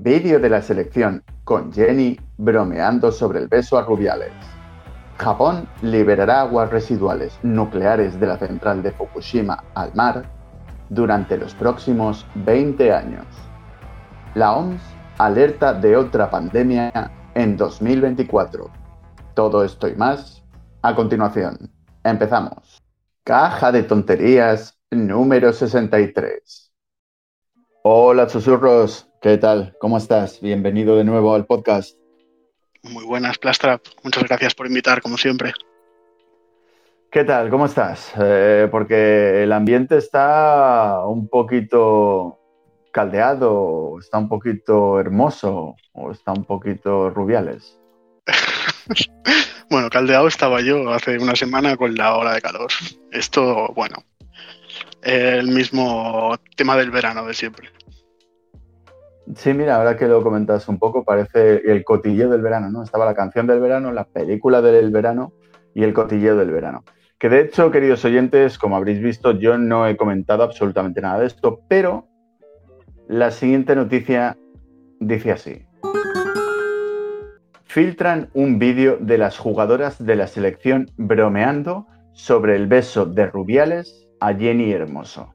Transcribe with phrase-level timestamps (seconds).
[0.00, 4.30] Vídeo de la selección con Jenny bromeando sobre el beso a Rubiales.
[5.16, 10.30] Japón liberará aguas residuales nucleares de la central de Fukushima al mar
[10.88, 13.26] durante los próximos 20 años.
[14.36, 14.80] La OMS
[15.18, 16.92] alerta de otra pandemia
[17.34, 18.70] en 2024.
[19.34, 20.44] Todo esto y más
[20.82, 21.72] a continuación.
[22.04, 22.80] Empezamos.
[23.24, 26.72] Caja de tonterías número 63.
[27.82, 29.76] Hola susurros, ¿qué tal?
[29.80, 30.40] ¿Cómo estás?
[30.40, 31.96] Bienvenido de nuevo al podcast.
[32.82, 33.84] Muy buenas, Plastrap.
[34.04, 35.52] Muchas gracias por invitar, como siempre.
[37.10, 37.50] ¿Qué tal?
[37.50, 38.12] ¿Cómo estás?
[38.20, 42.38] Eh, porque el ambiente está un poquito
[42.92, 47.78] caldeado, está un poquito hermoso, o está un poquito rubiales.
[49.70, 52.70] bueno, caldeado estaba yo hace una semana con la hora de calor.
[53.10, 53.96] Esto, bueno,
[55.02, 57.70] el mismo tema del verano de siempre.
[59.34, 62.82] Sí, mira, ahora que lo comentas un poco, parece el cotilleo del verano, ¿no?
[62.82, 65.32] Estaba la canción del verano, la película del verano
[65.74, 66.84] y el cotilleo del verano.
[67.18, 71.26] Que de hecho, queridos oyentes, como habréis visto, yo no he comentado absolutamente nada de
[71.26, 72.06] esto, pero
[73.08, 74.36] la siguiente noticia
[75.00, 75.66] dice así.
[77.64, 84.08] Filtran un vídeo de las jugadoras de la selección bromeando sobre el beso de Rubiales
[84.20, 85.34] a Jenny Hermoso.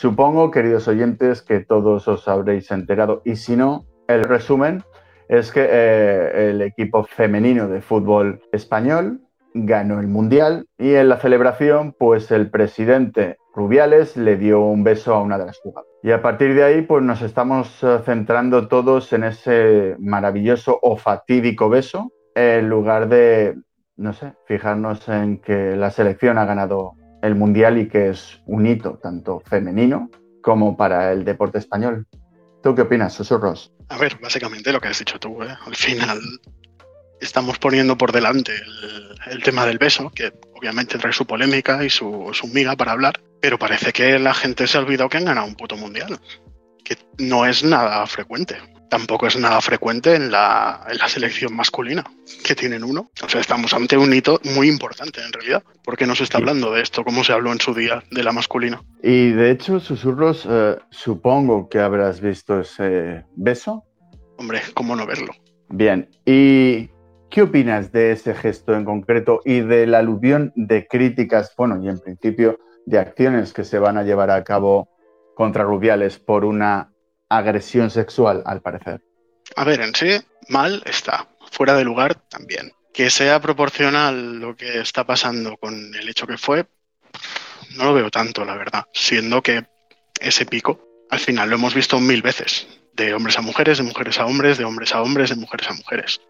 [0.00, 4.82] Supongo, queridos oyentes, que todos os habréis enterado y si no, el resumen
[5.28, 9.20] es que eh, el equipo femenino de fútbol español
[9.52, 15.14] ganó el Mundial y en la celebración, pues el presidente Rubiales le dio un beso
[15.14, 15.92] a una de las jugadoras.
[16.02, 20.96] Y a partir de ahí, pues nos estamos eh, centrando todos en ese maravilloso o
[20.96, 23.54] fatídico beso, en lugar de,
[23.98, 28.66] no sé, fijarnos en que la selección ha ganado el Mundial y que es un
[28.66, 30.10] hito tanto femenino
[30.42, 32.06] como para el deporte español.
[32.62, 33.72] ¿Tú qué opinas, susurros?
[33.88, 35.54] A ver, básicamente lo que has dicho tú, ¿eh?
[35.66, 36.20] al final
[37.20, 38.52] estamos poniendo por delante
[39.30, 43.20] el, tema del beso, que obviamente trae su polémica y su, su miga para hablar,
[43.40, 46.18] pero parece que la gente se ha olvidado que han ganado un puto mundial,
[46.82, 48.56] que no es nada frecuente
[48.90, 52.04] tampoco es nada frecuente en la, selección masculina,
[52.44, 53.10] que tienen uno.
[53.24, 56.72] O sea, estamos ante un hito muy importante en realidad, porque no se está hablando
[56.72, 58.82] de esto como se habló en su día de la masculina.
[59.02, 63.84] Y de hecho, susurros, eh, supongo que habrás visto ese beso.
[64.36, 65.32] Hombre, ¿cómo no verlo?
[65.68, 66.90] Bien, ¿y
[67.30, 71.88] qué opinas de ese gesto en concreto y de la aluvión de críticas, bueno, y
[71.88, 74.88] en principio de acciones que se van a llevar a cabo
[75.40, 76.92] contra Rubiales por una
[77.30, 79.00] agresión sexual, al parecer.
[79.56, 80.20] A ver, en sí,
[80.50, 81.28] mal está.
[81.50, 82.72] Fuera de lugar también.
[82.92, 86.66] Que sea proporcional lo que está pasando con el hecho que fue,
[87.74, 88.84] no lo veo tanto, la verdad.
[88.92, 89.64] Siendo que
[90.20, 92.68] ese pico, al final lo hemos visto mil veces.
[92.92, 95.72] De hombres a mujeres, de mujeres a hombres, de hombres a hombres, de mujeres a
[95.72, 96.20] mujeres.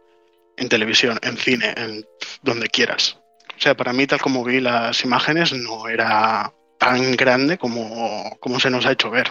[0.57, 2.07] En televisión, en cine, en
[2.43, 3.19] donde quieras.
[3.59, 8.59] O sea, para mí, tal como vi las imágenes, no era tan grande como, como
[8.59, 9.31] se nos ha hecho ver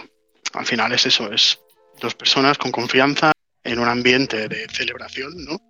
[0.52, 1.60] al final es eso, es
[2.00, 5.60] dos personas con confianza en un ambiente de celebración, ¿no?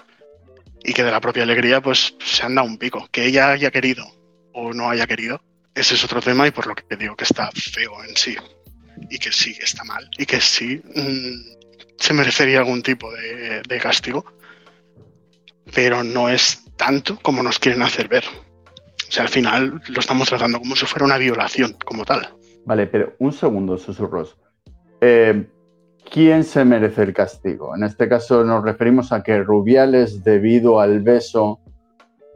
[0.83, 3.07] Y que de la propia alegría pues se han dado un pico.
[3.11, 4.07] Que ella haya querido
[4.53, 5.43] o no haya querido,
[5.75, 8.37] ese es otro tema y por lo que digo que está feo en sí.
[9.11, 10.09] Y que sí está mal.
[10.17, 14.25] Y que sí mm, se merecería algún tipo de, de castigo.
[15.75, 18.25] Pero no es tanto como nos quieren hacer ver.
[19.11, 22.29] O sea, al final lo estamos tratando como si fuera una violación, como tal.
[22.65, 24.39] Vale, pero un segundo, susurros.
[25.01, 25.49] Eh,
[26.09, 27.75] ¿quién se merece el castigo?
[27.75, 31.59] En este caso nos referimos a que Rubiales, debido al beso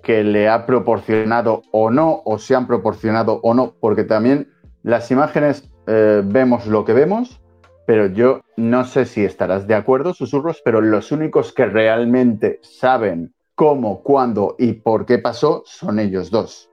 [0.03, 4.49] que le ha proporcionado o no, o se han proporcionado o no, porque también
[4.83, 7.41] las imágenes eh, vemos lo que vemos,
[7.87, 13.33] pero yo no sé si estarás de acuerdo, susurros, pero los únicos que realmente saben
[13.55, 16.71] cómo, cuándo y por qué pasó son ellos dos,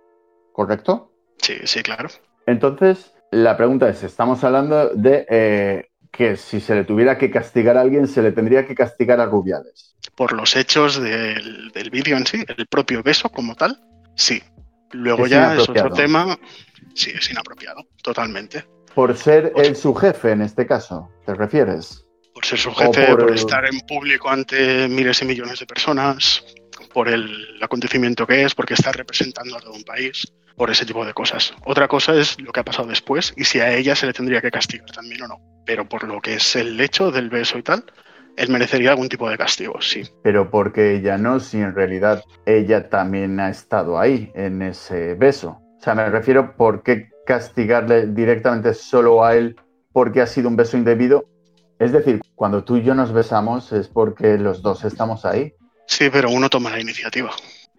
[0.52, 1.12] ¿correcto?
[1.42, 2.10] Sí, sí, claro.
[2.46, 7.78] Entonces, la pregunta es, estamos hablando de eh, que si se le tuviera que castigar
[7.78, 9.96] a alguien, se le tendría que castigar a Rubiales.
[10.16, 13.80] Por los hechos del, vídeo en sí, el propio beso como tal,
[14.16, 14.42] sí.
[14.92, 16.38] Luego ya es otro tema,
[16.94, 18.66] sí, es inapropiado, totalmente.
[18.94, 22.06] Por ser él su jefe en este caso, ¿te refieres?
[22.34, 26.44] Por ser su jefe, por, estar en público ante miles y millones de personas,
[26.94, 31.06] por el acontecimiento que es, porque está representando a todo un país por ese tipo
[31.06, 31.54] de cosas.
[31.66, 34.42] Otra cosa es lo que ha pasado después y si a ella se le tendría
[34.42, 35.40] que castigar también o no.
[35.66, 37.84] Pero por lo que es el hecho del beso y tal,
[38.38, 40.04] él merecería algún tipo de castigo, sí.
[40.24, 45.60] Pero porque ella no, si en realidad ella también ha estado ahí, en ese beso.
[45.78, 49.56] O sea, me refiero, ¿por qué castigarle directamente solo a él
[49.92, 51.26] porque ha sido un beso indebido?
[51.80, 55.54] Es decir, cuando tú y yo nos besamos es porque los dos estamos ahí.
[55.92, 57.32] Sí, pero uno toma la iniciativa.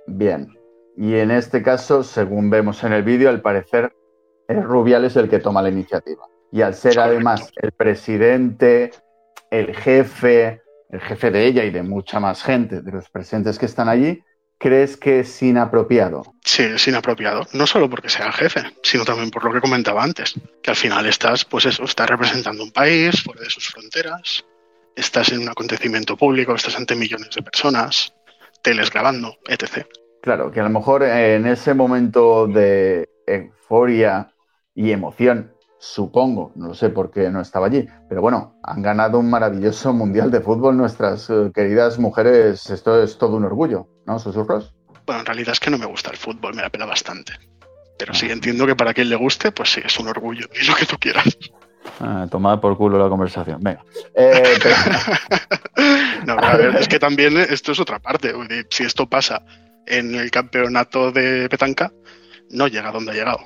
[0.06, 0.54] Bien.
[0.98, 3.90] Y en este caso, según vemos en el vídeo, al parecer
[4.46, 6.26] es Rubiales el que toma la iniciativa.
[6.52, 8.90] Y al ser además el presidente,
[9.50, 10.60] el jefe,
[10.90, 14.22] el jefe de ella y de mucha más gente, de los presentes que están allí,
[14.58, 16.34] ¿crees que es inapropiado?
[16.44, 17.46] Sí, es inapropiado.
[17.54, 20.76] No solo porque sea el jefe, sino también por lo que comentaba antes, que al
[20.76, 24.44] final estás, pues eso, estás representando un país fuera de sus fronteras,
[24.96, 28.14] estás en un acontecimiento público, estás ante millones de personas,
[28.62, 29.86] teles grabando, etc.
[30.22, 34.32] Claro, que a lo mejor en ese momento de euforia
[34.74, 39.18] y emoción, supongo, no lo sé por qué no estaba allí, pero bueno, han ganado
[39.18, 44.18] un maravilloso mundial de fútbol nuestras eh, queridas mujeres, esto es todo un orgullo, ¿no,
[44.20, 44.74] susurros?
[45.04, 47.32] Bueno, en realidad es que no me gusta el fútbol, me la pela bastante.
[47.98, 48.32] Pero sí ah.
[48.32, 50.96] entiendo que para quien le guste, pues sí, es un orgullo, y lo que tú
[50.98, 51.36] quieras.
[52.00, 53.60] Ah, tomad por culo la conversación.
[53.62, 53.84] Venga.
[54.14, 54.58] Eh,
[56.26, 58.32] no, a ver, es que también esto es otra parte.
[58.70, 59.42] Si esto pasa
[59.86, 61.92] en el campeonato de petanca,
[62.50, 63.38] no llega donde ha llegado.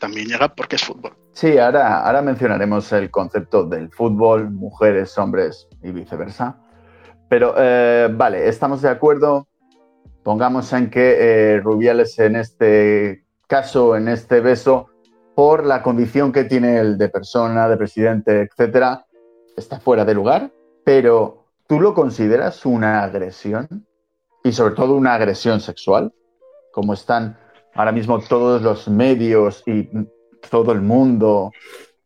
[0.00, 1.12] También llega porque es fútbol.
[1.32, 6.56] Sí, ahora, ahora mencionaremos el concepto del fútbol, mujeres, hombres y viceversa.
[7.28, 9.48] Pero eh, vale, estamos de acuerdo.
[10.22, 11.16] Pongamos en que
[11.54, 14.88] eh, Rubiales en este caso, en este beso,
[15.34, 19.06] por la condición que tiene el de persona, de presidente, etcétera,
[19.56, 20.50] está fuera de lugar.
[20.84, 23.86] Pero ¿tú lo consideras una agresión?
[24.44, 26.12] y sobre todo una agresión sexual,
[26.72, 27.38] como están
[27.74, 29.88] ahora mismo todos los medios y
[30.50, 31.52] todo el mundo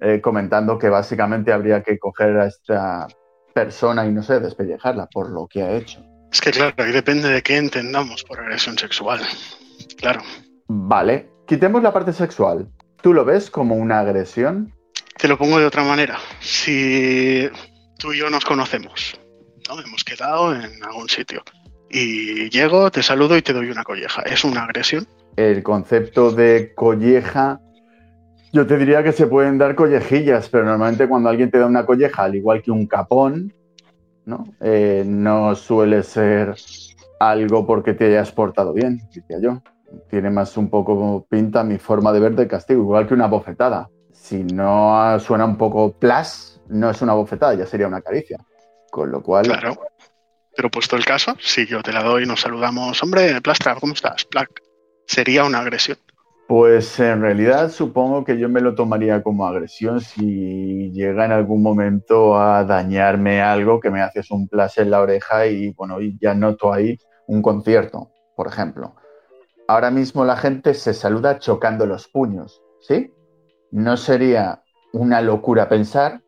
[0.00, 3.06] eh, comentando que básicamente habría que coger a esta
[3.54, 6.04] persona y no sé, despellejarla por lo que ha hecho.
[6.30, 9.20] Es que claro, ahí depende de qué entendamos por agresión sexual.
[9.96, 10.20] Claro.
[10.68, 12.68] Vale, quitemos la parte sexual.
[13.02, 14.72] ¿Tú lo ves como una agresión?
[15.18, 16.18] Te lo pongo de otra manera.
[16.40, 17.48] Si
[17.98, 19.18] tú y yo nos conocemos,
[19.68, 19.80] ¿no?
[19.80, 21.42] Hemos quedado en algún sitio
[21.90, 24.22] y llego, te saludo y te doy una colleja.
[24.22, 25.06] ¿Es una agresión?
[25.36, 27.60] El concepto de colleja,
[28.52, 31.86] yo te diría que se pueden dar collejillas, pero normalmente cuando alguien te da una
[31.86, 33.52] colleja, al igual que un capón,
[34.24, 34.44] ¿no?
[34.60, 36.54] Eh, no suele ser
[37.20, 39.62] algo porque te hayas portado bien, diría yo.
[40.08, 43.88] Tiene más un poco pinta mi forma de ver de castigo, igual que una bofetada.
[44.12, 48.38] Si no suena un poco plas, no es una bofetada, ya sería una caricia.
[48.90, 49.76] Con lo cual, claro.
[50.56, 53.92] Pero puesto el caso, si yo te la doy y nos saludamos, hombre, Plastra, ¿cómo
[53.92, 54.24] estás?
[54.24, 54.62] Plac,
[55.06, 55.98] ¿sería una agresión?
[56.48, 61.60] Pues en realidad supongo que yo me lo tomaría como agresión si llega en algún
[61.60, 66.16] momento a dañarme algo que me haces un plas en la oreja y bueno, y
[66.20, 66.96] ya noto ahí
[67.26, 68.94] un concierto, por ejemplo.
[69.68, 73.12] Ahora mismo la gente se saluda chocando los puños, ¿sí?
[73.72, 76.22] No sería una locura pensar,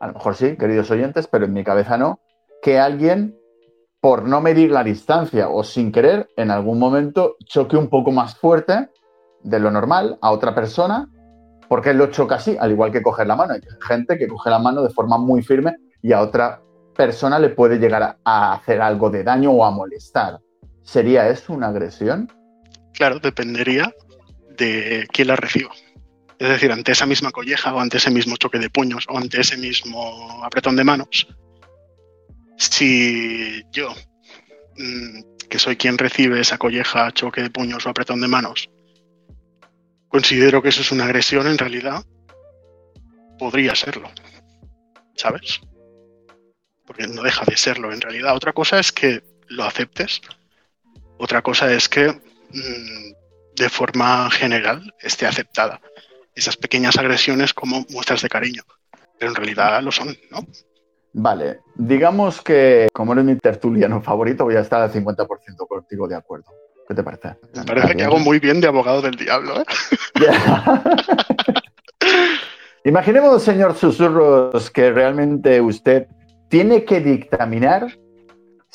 [0.00, 2.20] a lo mejor sí, queridos oyentes, pero en mi cabeza no,
[2.62, 3.36] que alguien,
[4.00, 8.36] por no medir la distancia o sin querer, en algún momento choque un poco más
[8.36, 8.90] fuerte
[9.42, 11.08] de lo normal a otra persona,
[11.68, 13.54] porque lo choca así, al igual que coger la mano.
[13.54, 16.62] Hay gente que coge la mano de forma muy firme y a otra
[16.94, 20.38] persona le puede llegar a hacer algo de daño o a molestar.
[20.86, 22.32] ¿Sería eso una agresión?
[22.94, 23.92] Claro, dependería
[24.56, 25.72] de quién la reciba.
[26.38, 29.40] Es decir, ante esa misma colleja o ante ese mismo choque de puños o ante
[29.40, 31.26] ese mismo apretón de manos,
[32.56, 33.92] si yo,
[34.76, 38.70] mm, que soy quien recibe esa colleja, choque de puños o apretón de manos,
[40.08, 42.04] considero que eso es una agresión, en realidad
[43.38, 44.08] podría serlo.
[45.16, 45.60] ¿Sabes?
[46.86, 48.36] Porque no deja de serlo en realidad.
[48.36, 50.20] Otra cosa es que lo aceptes.
[51.18, 53.12] Otra cosa es que mm,
[53.56, 55.80] de forma general esté aceptada.
[56.34, 58.62] Esas pequeñas agresiones como muestras de cariño.
[59.18, 60.46] Pero en realidad lo son, ¿no?
[61.18, 65.26] Vale, digamos que como eres mi tertuliano favorito, voy a estar al 50%
[65.66, 66.52] contigo de acuerdo.
[66.86, 67.36] ¿Qué te parece?
[67.54, 69.60] Me parece que hago muy bien de abogado del diablo.
[69.60, 69.64] ¿eh?
[72.84, 76.06] Imaginemos, señor Susurros, que realmente usted
[76.48, 77.98] tiene que dictaminar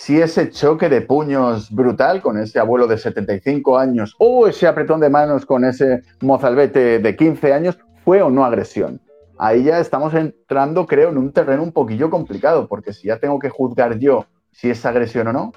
[0.02, 5.00] si ese choque de puños brutal con ese abuelo de 75 años o ese apretón
[5.00, 9.00] de manos con ese mozalbete de 15 años fue o no agresión
[9.42, 13.40] ahí ya estamos entrando, creo, en un terreno un poquillo complicado, porque si ya tengo
[13.40, 15.52] que juzgar yo si es agresión o no.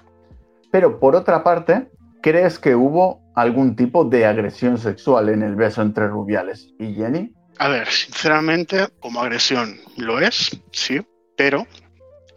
[0.70, 1.88] Pero por otra parte,
[2.22, 7.34] ¿crees que hubo algún tipo de agresión sexual en el beso entre Rubiales y Jenny?
[7.58, 11.02] A ver, sinceramente, como agresión lo es, sí,
[11.36, 11.66] pero...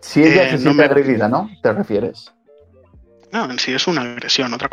[0.07, 1.49] Si ella se eh, siente agredida, ¿no?
[1.61, 2.31] ¿Te refieres?
[3.33, 4.53] No, en sí es una agresión.
[4.53, 4.69] Otra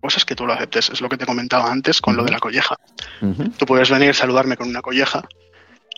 [0.00, 0.88] cosa es que tú lo aceptes.
[0.88, 2.76] Es lo que te comentaba antes con lo de la colleja.
[3.58, 5.22] Tú puedes venir a saludarme con una colleja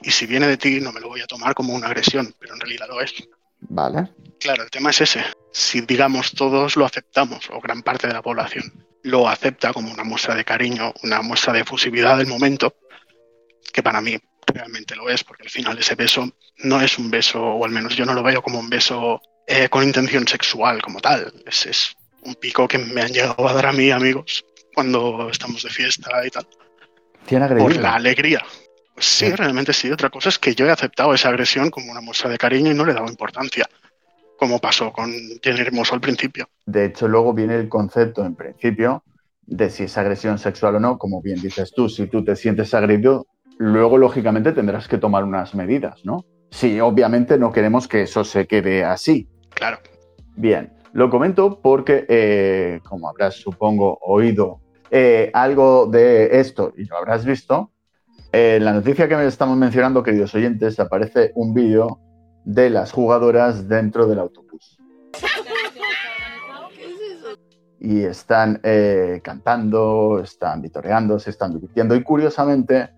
[0.00, 2.54] y si viene de ti no me lo voy a tomar como una agresión, pero
[2.54, 3.14] en realidad lo es.
[3.60, 4.08] Vale.
[4.40, 5.22] Claro, el tema es ese.
[5.52, 8.64] Si, digamos, todos lo aceptamos, o gran parte de la población
[9.04, 12.74] lo acepta como una muestra de cariño, una muestra de efusividad del momento,
[13.72, 17.42] que para mí realmente lo es, porque al final ese beso no es un beso,
[17.42, 21.00] o al menos yo no lo veo como un beso eh, con intención sexual como
[21.00, 21.32] tal.
[21.46, 24.44] Es, es un pico que me han llegado a dar a mí, amigos,
[24.74, 26.46] cuando estamos de fiesta y tal.
[27.26, 28.42] ¿Tiene Por la alegría.
[28.94, 29.32] Pues sí, Sí.
[29.32, 29.90] realmente sí.
[29.90, 32.74] Otra cosa es que yo he aceptado esa agresión como una muestra de cariño y
[32.74, 33.66] no le he dado importancia,
[34.36, 36.48] como pasó con Jenny Hermoso al principio.
[36.66, 39.04] De hecho, luego viene el concepto, en principio,
[39.42, 40.98] de si es agresión sexual o no.
[40.98, 43.26] Como bien dices tú, si tú te sientes agredido,
[43.58, 46.24] luego, lógicamente, tendrás que tomar unas medidas, ¿no?
[46.50, 49.28] Sí, obviamente no queremos que eso se quede así.
[49.54, 49.78] Claro.
[50.36, 56.98] Bien, lo comento porque, eh, como habrás, supongo, oído eh, algo de esto y lo
[56.98, 57.72] habrás visto,
[58.32, 61.98] eh, en la noticia que me estamos mencionando, queridos oyentes, aparece un vídeo
[62.44, 64.78] de las jugadoras dentro del autobús.
[67.80, 68.60] Y están
[69.22, 72.90] cantando, están vitoreando, se están divirtiendo y curiosamente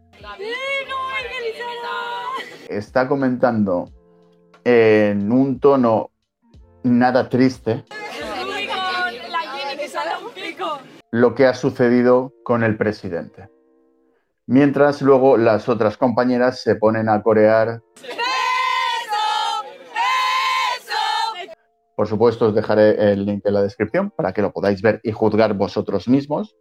[2.69, 3.91] está comentando
[4.65, 6.11] en un tono
[6.83, 7.85] nada triste
[11.11, 13.49] lo que ha sucedido con el presidente.
[14.47, 17.81] Mientras luego las otras compañeras se ponen a corear.
[21.97, 25.13] Por supuesto, os dejaré el link en la descripción para que lo podáis ver y
[25.13, 26.57] juzgar vosotros mismos.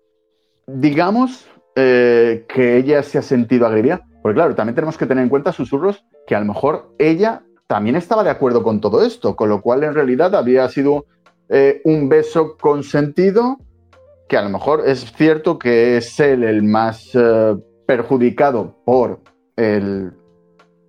[0.67, 5.29] Digamos eh, que ella se ha sentido agredida, porque claro, también tenemos que tener en
[5.29, 9.49] cuenta, susurros, que a lo mejor ella también estaba de acuerdo con todo esto, con
[9.49, 11.05] lo cual en realidad había sido
[11.49, 13.57] eh, un beso consentido,
[14.29, 19.21] que a lo mejor es cierto que es él el más eh, perjudicado por
[19.55, 20.13] el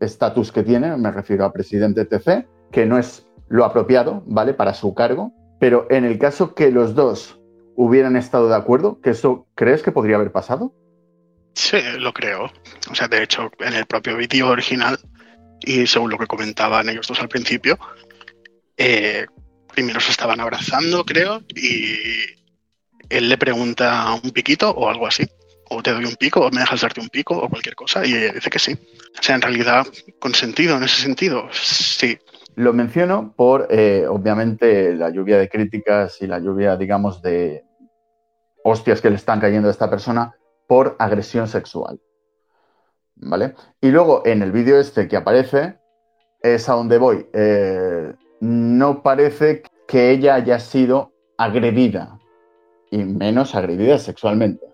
[0.01, 4.55] estatus que tiene, me refiero a presidente TC, que no es lo apropiado, ¿vale?
[4.55, 7.41] Para su cargo, pero en el caso que los dos
[7.77, 10.73] hubieran estado de acuerdo, que eso crees que podría haber pasado?
[11.55, 12.51] Sí, lo creo.
[12.91, 14.99] O sea, de hecho, en el propio vídeo original,
[15.61, 17.79] y según lo que comentaban ellos dos al principio,
[18.77, 19.27] eh,
[19.73, 21.97] primero se estaban abrazando, creo, y
[23.09, 25.27] él le pregunta un piquito o algo así.
[25.71, 28.15] O te doy un pico, o me dejas darte un pico, o cualquier cosa, y
[28.15, 28.77] ella dice que sí.
[29.19, 29.87] O sea, en realidad,
[30.19, 32.19] consentido en ese sentido, sí.
[32.57, 37.65] Lo menciono por, eh, obviamente, la lluvia de críticas y la lluvia, digamos, de
[38.63, 40.37] hostias que le están cayendo a esta persona
[40.69, 42.01] por agresión sexual.
[43.17, 43.55] ¿Vale?
[43.81, 45.79] Y luego, en el vídeo este que aparece,
[46.43, 47.27] es a donde voy.
[47.33, 52.21] Eh, no parece que ella haya sido agredida,
[52.91, 54.65] y menos agredida sexualmente.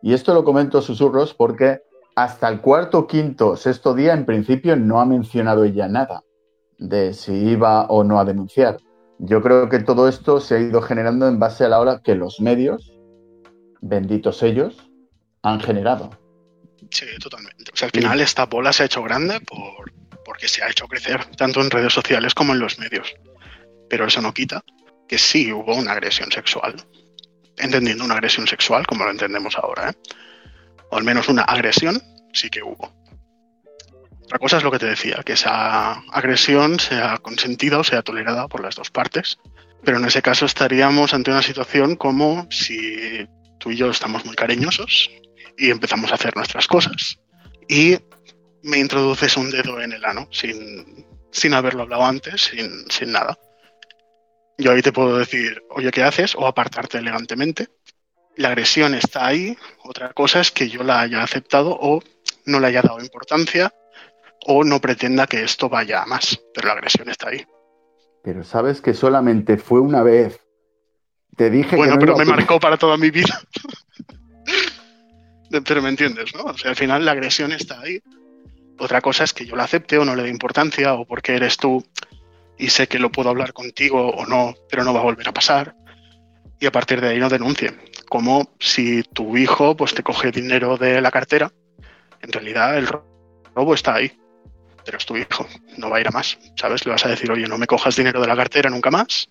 [0.00, 1.82] Y esto lo comento a susurros porque
[2.16, 6.22] hasta el cuarto, quinto, sexto día, en principio, no ha mencionado ella nada
[6.78, 8.78] de si iba o no a denunciar.
[9.18, 12.14] Yo creo que todo esto se ha ido generando en base a la hora que
[12.14, 12.92] los medios,
[13.80, 14.88] benditos ellos,
[15.42, 16.10] han generado.
[16.90, 17.70] Sí, totalmente.
[17.72, 19.92] O sea, al final esta bola se ha hecho grande por,
[20.24, 23.14] porque se ha hecho crecer tanto en redes sociales como en los medios.
[23.88, 24.62] Pero eso no quita
[25.08, 26.74] que sí hubo una agresión sexual.
[27.58, 29.90] Entendiendo una agresión sexual como lo entendemos ahora.
[29.90, 29.92] ¿eh?
[30.90, 32.00] O al menos una agresión
[32.32, 32.92] sí que hubo.
[34.32, 38.48] Otra cosa es lo que te decía, que esa agresión sea consentida o sea tolerada
[38.48, 39.38] por las dos partes.
[39.84, 44.34] Pero en ese caso estaríamos ante una situación como si tú y yo estamos muy
[44.34, 45.10] cariñosos
[45.58, 47.18] y empezamos a hacer nuestras cosas
[47.68, 47.98] y
[48.62, 53.38] me introduces un dedo en el ano sin, sin haberlo hablado antes, sin, sin nada.
[54.56, 56.34] Yo ahí te puedo decir, oye, ¿qué haces?
[56.36, 57.68] O apartarte elegantemente.
[58.36, 59.58] La agresión está ahí.
[59.84, 62.02] Otra cosa es que yo la haya aceptado o
[62.46, 63.74] no le haya dado importancia
[64.46, 66.40] o no pretenda que esto vaya a más.
[66.54, 67.44] Pero la agresión está ahí.
[68.22, 70.40] Pero sabes que solamente fue una vez.
[71.36, 73.40] Te dije Bueno, que no pero me marcó para toda mi vida.
[75.66, 76.44] pero me entiendes, ¿no?
[76.44, 78.00] O sea, al final la agresión está ahí.
[78.78, 81.56] Otra cosa es que yo la acepte o no le dé importancia o porque eres
[81.56, 81.84] tú
[82.58, 85.32] y sé que lo puedo hablar contigo o no, pero no va a volver a
[85.32, 85.74] pasar.
[86.58, 87.72] Y a partir de ahí no denuncie.
[88.08, 91.52] Como si tu hijo pues te coge dinero de la cartera,
[92.20, 93.04] en realidad el ro-
[93.54, 94.12] robo está ahí,
[94.84, 95.46] pero es tu hijo,
[95.76, 96.84] no va a ir a más, ¿sabes?
[96.84, 99.28] Le vas a decir, oye, no me cojas dinero de la cartera nunca más,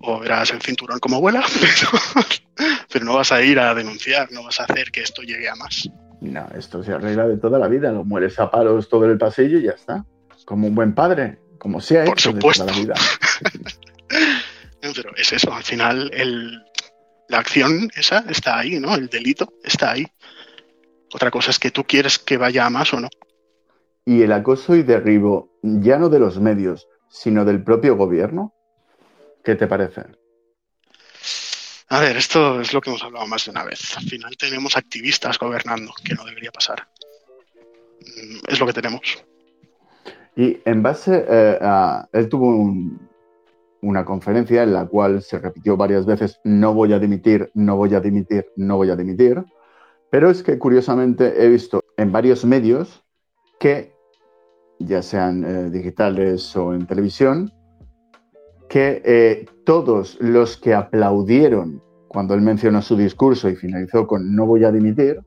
[0.00, 4.44] o verás el cinturón como vuela, pero, pero no vas a ir a denunciar, no
[4.44, 5.88] vas a hacer que esto llegue a más.
[6.20, 7.92] No, esto se arregla de toda la vida.
[7.92, 10.04] Lo mueres a palos todo el pasillo y ya está.
[10.46, 12.64] Como un buen padre, como se ha Por de supuesto.
[12.64, 12.94] toda la vida.
[14.94, 16.62] Pero es eso, al final el,
[17.28, 18.94] la acción esa está ahí, ¿no?
[18.94, 20.06] El delito está ahí.
[21.12, 23.08] Otra cosa es que tú quieres que vaya a más o no.
[24.04, 28.52] Y el acoso y derribo, ya no de los medios, sino del propio gobierno.
[29.42, 30.02] ¿Qué te parece?
[31.88, 33.96] A ver, esto es lo que hemos hablado más de una vez.
[33.96, 36.88] Al final tenemos activistas gobernando, que no debería pasar.
[38.00, 39.24] Mm, es lo que tenemos.
[40.36, 42.08] Y en base eh, a...
[42.12, 42.72] Él tuvo
[43.84, 47.94] una conferencia en la cual se repitió varias veces, no voy a dimitir, no voy
[47.94, 49.44] a dimitir, no voy a dimitir.
[50.10, 53.04] Pero es que curiosamente he visto en varios medios
[53.60, 53.93] que,
[54.86, 57.52] ya sean eh, digitales o en televisión,
[58.68, 64.46] que eh, todos los que aplaudieron cuando él mencionó su discurso y finalizó con no
[64.46, 65.20] voy a dimitir,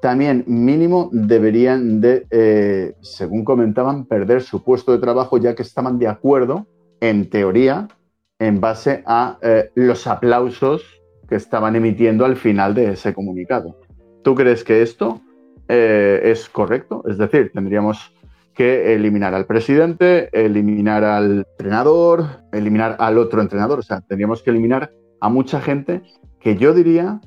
[0.00, 5.98] también mínimo deberían de, eh, según comentaban, perder su puesto de trabajo ya que estaban
[5.98, 6.66] de acuerdo,
[7.00, 7.88] en teoría,
[8.38, 9.38] en base a
[9.74, 10.82] los aplausos
[11.28, 13.78] que estaban emitiendo al final de ese comunicado.
[14.22, 15.20] ¿Tú crees que esto
[15.68, 17.02] es correcto?
[17.06, 18.14] Es decir, tendríamos
[18.54, 23.78] que eliminar al presidente, eliminar al entrenador, eliminar al otro entrenador.
[23.78, 26.02] O sea, tendríamos que eliminar a mucha gente
[26.40, 27.20] que yo diría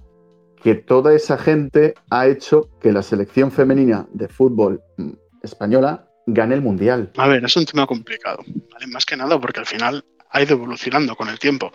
[0.61, 5.11] que toda esa gente ha hecho que la selección femenina de fútbol mm,
[5.41, 7.11] española gane el mundial.
[7.17, 8.39] A ver, es un tema complicado,
[8.87, 11.71] Más que nada porque al final ha ido evolucionando con el tiempo.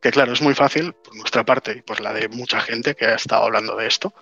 [0.00, 3.06] Que claro, es muy fácil por nuestra parte y por la de mucha gente que
[3.06, 4.12] ha estado hablando de esto,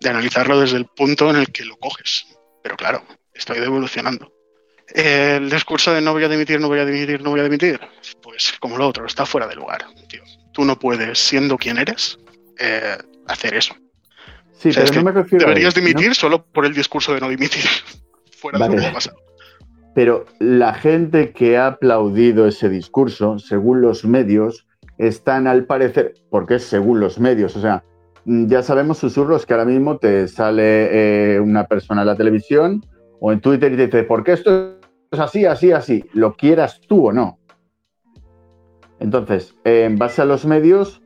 [0.00, 2.26] de analizarlo desde el punto en el que lo coges.
[2.62, 3.02] Pero claro,
[3.34, 4.32] estoy evolucionando.
[4.88, 7.80] El discurso de no voy a dimitir, no voy a dimitir, no voy a dimitir,
[8.22, 9.84] pues como lo otro, está fuera de lugar.
[10.08, 10.22] Tío.
[10.52, 12.18] Tú no puedes, siendo quien eres,
[12.58, 13.74] eh, hacer eso.
[14.52, 17.64] Sí, pero no me refiero Deberías dimitir solo por el discurso de no dimitir.
[18.36, 19.14] fuera de lo que pasa.
[19.94, 24.66] Pero la gente que ha aplaudido ese discurso, según los medios,
[24.98, 27.84] están al parecer, porque es según los medios, o sea,
[28.24, 32.84] ya sabemos susurros que ahora mismo te sale eh, una persona en la televisión
[33.26, 34.74] o en Twitter y te dice, ¿por qué esto
[35.10, 36.04] es así, así, así?
[36.12, 37.38] Lo quieras tú o no.
[39.00, 41.00] Entonces, en base a los medios,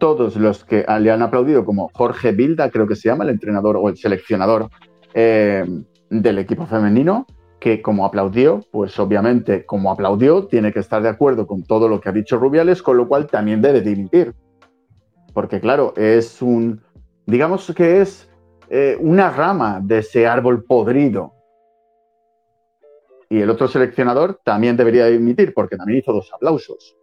[0.00, 3.76] todos los que le han aplaudido, como Jorge Bilda, creo que se llama, el entrenador
[3.76, 4.68] o el seleccionador
[5.14, 5.64] eh,
[6.10, 7.24] del equipo femenino,
[7.60, 12.00] que como aplaudió, pues obviamente como aplaudió, tiene que estar de acuerdo con todo lo
[12.00, 14.34] que ha dicho Rubiales, con lo cual también debe dimitir.
[15.32, 16.80] Porque claro, es un,
[17.26, 18.28] digamos que es
[18.70, 21.34] eh, una rama de ese árbol podrido
[23.30, 26.96] y el otro seleccionador también debería dimitir porque también hizo dos aplausos.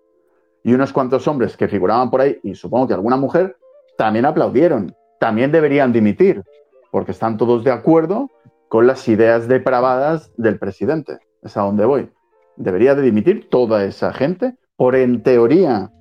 [0.61, 3.55] Y unos cuantos hombres que figuraban por ahí, y supongo que alguna mujer,
[3.97, 4.93] también aplaudieron.
[5.21, 6.43] También deberían dimitir
[6.91, 8.29] porque están todos de acuerdo
[8.67, 11.19] con las ideas depravadas del presidente.
[11.41, 12.09] Es a donde voy.
[12.57, 15.91] Debería de dimitir toda esa gente por, en teoría,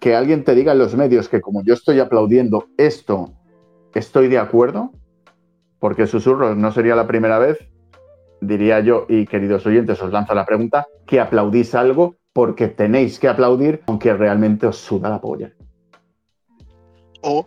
[0.00, 3.32] que alguien te diga en los medios que como yo estoy aplaudiendo esto,
[3.92, 4.92] estoy de acuerdo,
[5.78, 7.58] porque susurros no sería la primera vez
[8.40, 13.28] diría yo, y queridos oyentes, os lanzo la pregunta, que aplaudís algo porque tenéis que
[13.28, 15.52] aplaudir aunque realmente os suda la polla.
[17.22, 17.46] O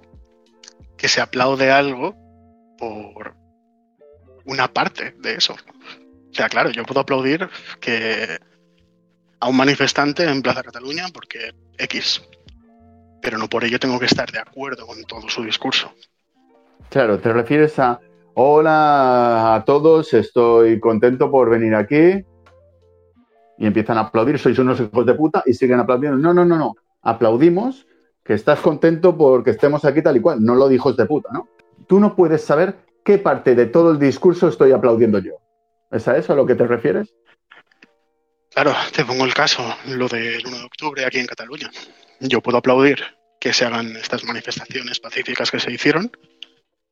[0.97, 2.15] que se aplaude algo
[2.77, 3.35] por
[4.45, 5.53] una parte de eso.
[5.53, 7.49] O sea, claro, yo puedo aplaudir
[7.79, 8.37] que
[9.39, 12.21] a un manifestante en Plaza Cataluña porque X,
[13.21, 15.93] pero no por ello tengo que estar de acuerdo con todo su discurso.
[16.89, 17.99] Claro, te refieres a
[18.43, 22.25] Hola a todos, estoy contento por venir aquí.
[23.59, 26.17] Y empiezan a aplaudir, sois unos hijos de puta, y siguen aplaudiendo.
[26.17, 26.73] No, no, no, no.
[27.03, 27.85] Aplaudimos
[28.23, 30.43] que estás contento porque estemos aquí tal y cual.
[30.43, 31.49] No lo dijo de puta, ¿no?
[31.87, 35.33] Tú no puedes saber qué parte de todo el discurso estoy aplaudiendo yo.
[35.91, 37.13] ¿Es a eso a lo que te refieres?
[38.55, 41.69] Claro, te pongo el caso, lo del 1 de octubre aquí en Cataluña.
[42.19, 43.03] Yo puedo aplaudir
[43.39, 46.09] que se hagan estas manifestaciones pacíficas que se hicieron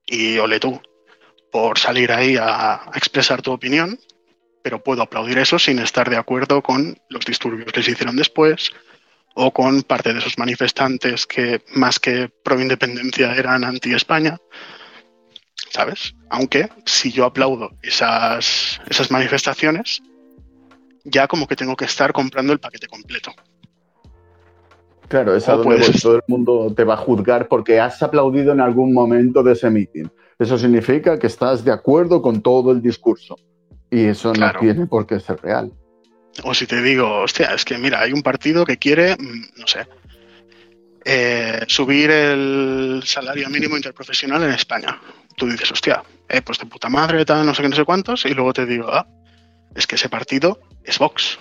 [0.05, 0.79] y ole tú,
[1.51, 3.99] por salir ahí a, expresar tu opinión,
[4.61, 8.71] pero puedo aplaudir eso sin estar de acuerdo con los disturbios que se hicieron después
[9.35, 14.37] o con parte de esos manifestantes que más que pro independencia eran anti España.
[15.71, 16.15] ¿Sabes?
[16.29, 20.01] Aunque si yo aplaudo esas, esas manifestaciones,
[21.03, 23.33] ya como que tengo que estar comprando el paquete completo.
[25.09, 28.61] Claro, es a donde todo el mundo te va a juzgar porque has aplaudido en
[28.61, 30.05] algún momento de ese meeting.
[30.37, 33.35] Eso significa que estás de acuerdo con todo el discurso.
[33.89, 35.73] Y eso no tiene por qué ser real.
[36.43, 39.67] O si te digo, hostia, es que mira, hay un partido que quiere, mm, no
[39.67, 39.87] sé,
[41.03, 45.01] eh, subir el salario mínimo interprofesional en España.
[45.35, 48.25] Tú dices, hostia, eh, pues de puta madre, tal, no sé qué, no sé cuántos,
[48.25, 49.07] y luego te digo, ah,
[49.75, 51.39] es que ese partido es Vox.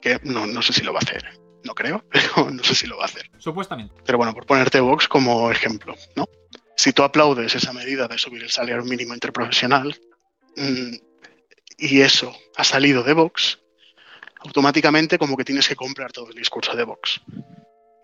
[0.00, 1.45] Que no, no sé si lo va a hacer.
[1.64, 3.30] No creo, pero no sé si lo va a hacer.
[3.38, 3.94] Supuestamente.
[4.04, 6.26] Pero bueno, por ponerte Vox como ejemplo, ¿no?
[6.76, 9.98] si tú aplaudes esa medida de subir el salario mínimo interprofesional
[10.56, 10.94] mm,
[11.78, 13.58] y eso ha salido de Vox,
[14.40, 17.20] automáticamente como que tienes que comprar todo el discurso de Vox.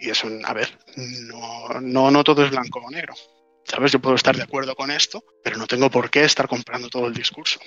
[0.00, 3.14] Y es un, a ver, no, no, no todo es blanco o negro.
[3.64, 3.92] ¿Sabes?
[3.92, 7.06] Yo puedo estar de acuerdo con esto, pero no tengo por qué estar comprando todo
[7.06, 7.60] el discurso.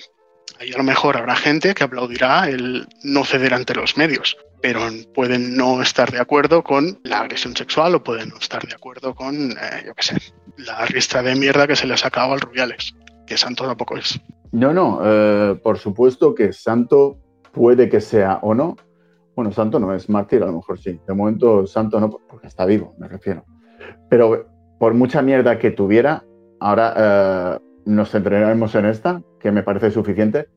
[0.60, 4.80] Ahí a lo mejor habrá gente que aplaudirá el no ceder ante los medios, pero
[5.14, 9.14] pueden no estar de acuerdo con la agresión sexual o pueden no estar de acuerdo
[9.14, 10.16] con, eh, yo qué sé,
[10.56, 12.92] la ristra de mierda que se le ha sacado al Rubiales,
[13.28, 14.20] que santo tampoco es.
[14.50, 17.16] No, no, eh, por supuesto que santo
[17.52, 18.76] puede que sea o no.
[19.36, 20.98] Bueno, santo no es mártir, a lo mejor sí.
[21.06, 23.44] De momento, santo no, porque está vivo, me refiero.
[24.10, 24.48] Pero
[24.80, 26.24] por mucha mierda que tuviera,
[26.58, 30.48] ahora eh, nos centraremos en esta, que me parece suficiente.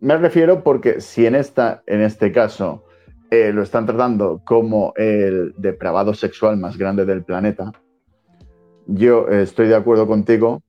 [0.00, 2.86] Me refiero porque si en, esta, en este caso
[3.32, 7.72] eh, lo están tratando como el depravado sexual más grande del planeta,
[8.86, 10.62] yo estoy de acuerdo contigo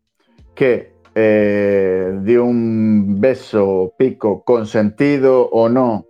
[0.56, 6.06] que eh, de un beso, pico, consentido o no,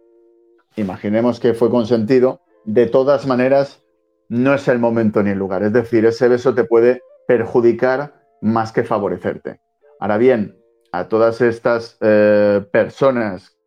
[0.76, 3.84] imaginemos que fue consentido, de todas maneras
[4.30, 5.64] no es el momento ni el lugar.
[5.64, 9.60] Es decir, ese beso te puede perjudicar más que favorecerte.
[10.00, 10.56] Ahora bien,
[10.92, 13.58] a todas estas eh, personas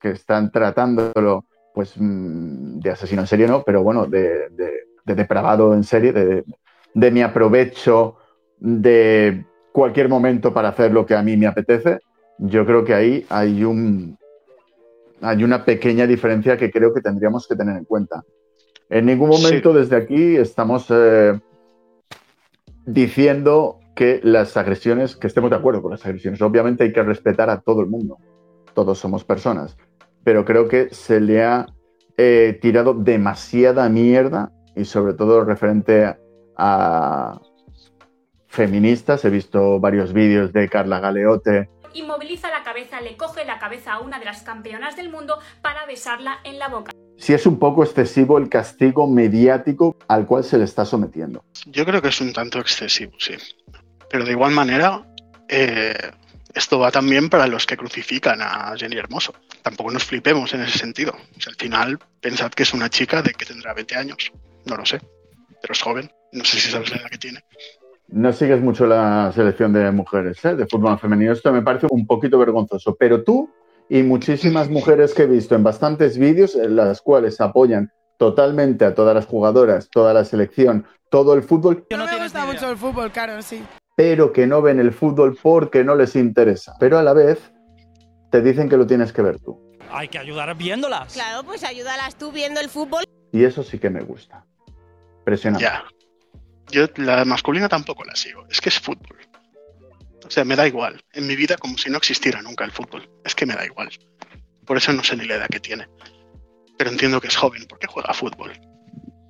[0.00, 3.62] que están tratándolo pues mm, de asesino en serie, ¿no?
[3.62, 4.48] Pero bueno, de,
[5.04, 6.44] depravado en serie, de,
[6.94, 8.16] de mi aprovecho
[8.58, 11.98] de cualquier momento para hacer lo que a mí me apetece,
[12.38, 14.18] yo creo que ahí hay un
[15.22, 18.24] hay una pequeña diferencia que creo que tendríamos que tener en cuenta.
[18.90, 21.40] En ningún momento desde aquí estamos eh,
[22.84, 26.42] diciendo que las agresiones, que estemos de acuerdo con las agresiones.
[26.42, 28.18] Obviamente hay que respetar a todo el mundo.
[28.74, 29.76] Todos somos personas.
[30.24, 31.66] Pero creo que se le ha
[32.16, 36.14] eh, tirado demasiada mierda y sobre todo referente
[36.56, 37.40] a,
[38.52, 39.24] feministas.
[39.24, 41.68] He visto varios vídeos de Carla Galeote.
[41.94, 45.84] Inmoviliza la cabeza, le coge la cabeza a una de las campeonas del mundo para
[45.86, 46.92] besarla en la boca.
[47.16, 51.44] Si es un poco excesivo el castigo mediático al cual se le está sometiendo.
[51.66, 53.34] Yo creo que es un tanto excesivo, sí.
[54.10, 55.06] Pero de igual manera,
[55.48, 55.94] eh,
[56.54, 59.34] esto va también para los que crucifican a Jenny Hermoso.
[59.62, 61.14] Tampoco nos flipemos en ese sentido.
[61.46, 64.32] al final, pensad que es una chica de que tendrá 20 años.
[64.66, 65.00] No lo sé,
[65.60, 66.10] pero es joven.
[66.32, 67.40] No sé si sabes la edad que tiene.
[68.08, 70.54] No sigues mucho la selección de mujeres, ¿eh?
[70.54, 71.32] de fútbol femenino.
[71.32, 72.94] Esto me parece un poquito vergonzoso.
[72.94, 73.50] Pero tú
[73.88, 78.94] y muchísimas mujeres que he visto en bastantes vídeos en las cuales apoyan totalmente a
[78.94, 81.86] todas las jugadoras, toda la selección, todo el fútbol.
[81.90, 83.62] No me gusta mucho el fútbol, claro, sí.
[83.94, 86.74] Pero que no ven el fútbol porque no les interesa.
[86.80, 87.52] Pero a la vez
[88.30, 89.60] te dicen que lo tienes que ver tú.
[89.90, 91.12] Hay que ayudar viéndolas.
[91.12, 93.04] Claro, pues ayúdalas tú viendo el fútbol.
[93.32, 94.46] Y eso sí que me gusta.
[95.24, 95.64] Presionante.
[95.64, 95.84] Ya.
[96.70, 98.46] Yo la masculina tampoco la sigo.
[98.48, 99.18] Es que es fútbol.
[100.26, 101.02] O sea, me da igual.
[101.12, 103.10] En mi vida como si no existiera nunca el fútbol.
[103.24, 103.90] Es que me da igual.
[104.64, 105.86] Por eso no sé ni la edad que tiene.
[106.78, 108.52] Pero entiendo que es joven porque juega fútbol.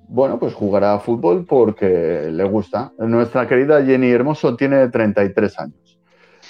[0.07, 2.91] Bueno, pues jugará fútbol porque le gusta.
[2.97, 5.99] Nuestra querida Jenny Hermoso tiene 33 años.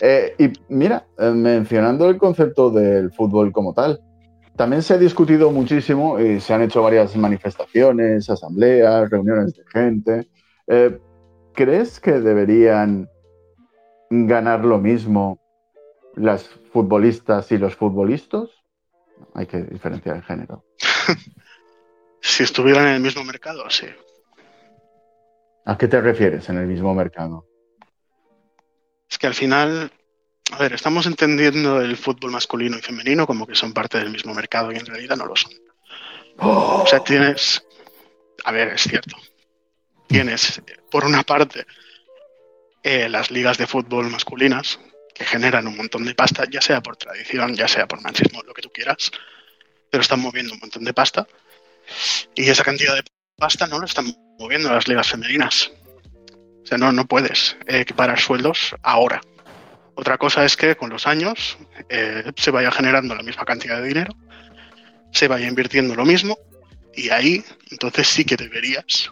[0.01, 4.01] Eh, y mira, eh, mencionando el concepto del fútbol como tal,
[4.55, 10.27] también se ha discutido muchísimo y se han hecho varias manifestaciones, asambleas, reuniones de gente
[10.67, 10.99] eh,
[11.53, 13.09] ¿Crees que deberían
[14.09, 15.39] ganar lo mismo
[16.15, 18.49] las futbolistas y los futbolistas?
[19.35, 20.63] Hay que diferenciar el género.
[22.23, 23.85] si estuvieran en el mismo mercado, sí.
[25.65, 27.45] ¿A qué te refieres en el mismo mercado?
[29.09, 29.91] Es que al final,
[30.51, 34.33] a ver, estamos entendiendo el fútbol masculino y femenino como que son parte del mismo
[34.33, 35.51] mercado y en realidad no lo son.
[36.37, 37.61] O sea, tienes,
[38.45, 39.17] a ver, es cierto,
[40.07, 41.65] tienes, por una parte,
[42.81, 44.79] eh, las ligas de fútbol masculinas,
[45.13, 48.53] que generan un montón de pasta, ya sea por tradición, ya sea por machismo, lo
[48.53, 49.11] que tú quieras,
[49.91, 51.27] pero están moviendo un montón de pasta.
[52.35, 53.03] Y esa cantidad de
[53.37, 55.71] pasta no lo están moviendo las ligas femeninas.
[56.63, 59.21] O sea, no, no puedes equiparar sueldos ahora.
[59.95, 61.57] Otra cosa es que con los años
[61.89, 64.15] eh, se vaya generando la misma cantidad de dinero,
[65.11, 66.37] se vaya invirtiendo lo mismo,
[66.95, 69.11] y ahí entonces sí que deberías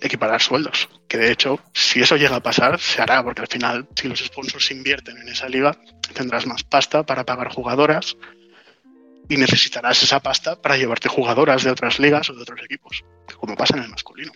[0.00, 0.88] equiparar sueldos.
[1.08, 4.20] Que de hecho, si eso llega a pasar, se hará, porque al final, si los
[4.20, 5.76] sponsors invierten en esa liga,
[6.14, 8.16] tendrás más pasta para pagar jugadoras
[9.28, 13.04] y necesitarás esa pasta para llevarte jugadoras de otras ligas o de otros equipos,
[13.38, 14.32] como pasa en el masculino.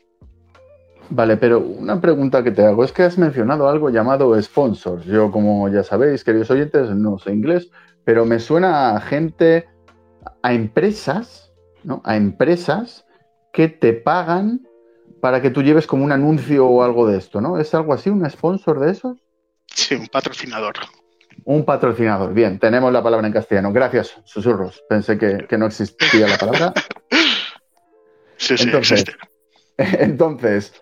[1.09, 5.05] Vale, pero una pregunta que te hago es que has mencionado algo llamado sponsors.
[5.05, 7.71] Yo, como ya sabéis, queridos oyentes, no sé inglés,
[8.05, 9.69] pero me suena a gente,
[10.43, 11.53] a empresas,
[11.85, 12.03] ¿no?
[12.05, 13.07] A empresas
[13.53, 14.67] que te pagan
[15.21, 17.59] para que tú lleves como un anuncio o algo de esto, ¿no?
[17.59, 19.19] ¿Es algo así, un sponsor de esos?
[19.67, 20.75] Sí, un patrocinador.
[21.45, 22.33] Un patrocinador.
[22.33, 23.73] Bien, tenemos la palabra en castellano.
[23.73, 24.83] Gracias, susurros.
[24.89, 26.73] Pensé que, que no existía la palabra.
[28.39, 29.17] Sí, sí, Entonces, existe.
[30.05, 30.75] Entonces,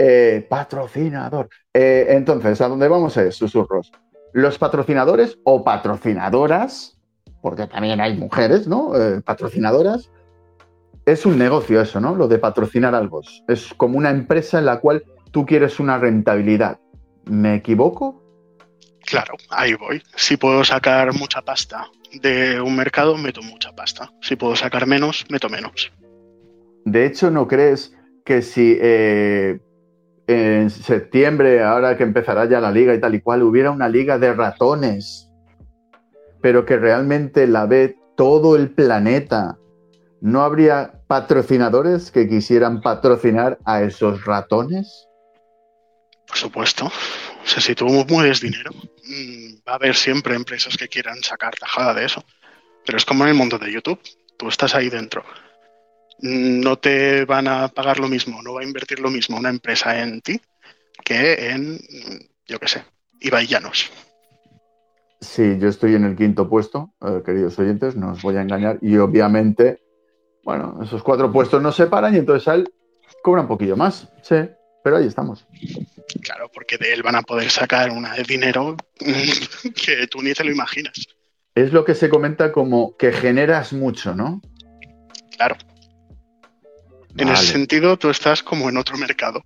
[0.00, 1.48] eh, patrocinador.
[1.74, 3.90] Eh, entonces, ¿a dónde vamos es, susurros?
[4.32, 6.96] Los patrocinadores o patrocinadoras,
[7.42, 8.94] porque también hay mujeres, ¿no?
[8.94, 10.12] Eh, patrocinadoras.
[11.04, 12.14] Es un negocio eso, ¿no?
[12.14, 13.22] Lo de patrocinar algo.
[13.48, 16.78] Es como una empresa en la cual tú quieres una rentabilidad.
[17.24, 18.22] ¿Me equivoco?
[19.08, 20.02] Claro, ahí voy.
[20.16, 21.88] Si puedo sacar mucha pasta
[22.20, 24.12] de un mercado, meto mucha pasta.
[24.20, 25.90] Si puedo sacar menos, meto menos.
[26.84, 29.58] De hecho, ¿no crees que si eh,
[30.26, 34.18] en septiembre, ahora que empezará ya la liga y tal y cual, hubiera una liga
[34.18, 35.30] de ratones,
[36.42, 39.56] pero que realmente la ve todo el planeta,
[40.20, 45.08] ¿no habría patrocinadores que quisieran patrocinar a esos ratones?
[46.26, 46.90] Por supuesto.
[47.48, 51.54] O sea, si tú mueves dinero, mm, va a haber siempre empresas que quieran sacar
[51.56, 52.22] tajada de eso.
[52.84, 53.98] Pero es como en el mundo de YouTube.
[54.36, 55.24] Tú estás ahí dentro.
[56.20, 59.48] Mm, No te van a pagar lo mismo, no va a invertir lo mismo una
[59.48, 60.38] empresa en ti
[61.02, 61.78] que en,
[62.46, 62.84] yo qué sé,
[63.20, 63.90] Ibai Llanos.
[65.18, 68.78] Sí, yo estoy en el quinto puesto, eh, queridos oyentes, no os voy a engañar.
[68.82, 69.80] Y obviamente,
[70.44, 72.70] bueno, esos cuatro puestos nos separan y entonces él
[73.22, 74.06] cobra un poquillo más.
[74.22, 74.36] Sí,
[74.82, 75.46] pero ahí estamos.
[76.22, 80.44] Claro, porque de él van a poder sacar una de dinero que tú ni te
[80.44, 81.06] lo imaginas.
[81.54, 84.40] Es lo que se comenta como que generas mucho, ¿no?
[85.36, 85.56] Claro.
[87.16, 89.42] En ese sentido, tú estás como en otro mercado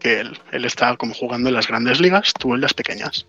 [0.00, 0.36] que él.
[0.52, 3.28] Él está como jugando en las grandes ligas, tú en las pequeñas.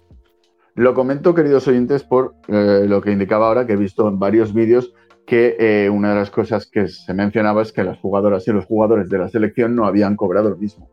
[0.73, 4.53] Lo comento, queridos oyentes, por eh, lo que indicaba ahora, que he visto en varios
[4.53, 4.93] vídeos
[5.25, 8.65] que eh, una de las cosas que se mencionaba es que las jugadoras y los
[8.65, 10.89] jugadores de la selección no habían cobrado lo mismo.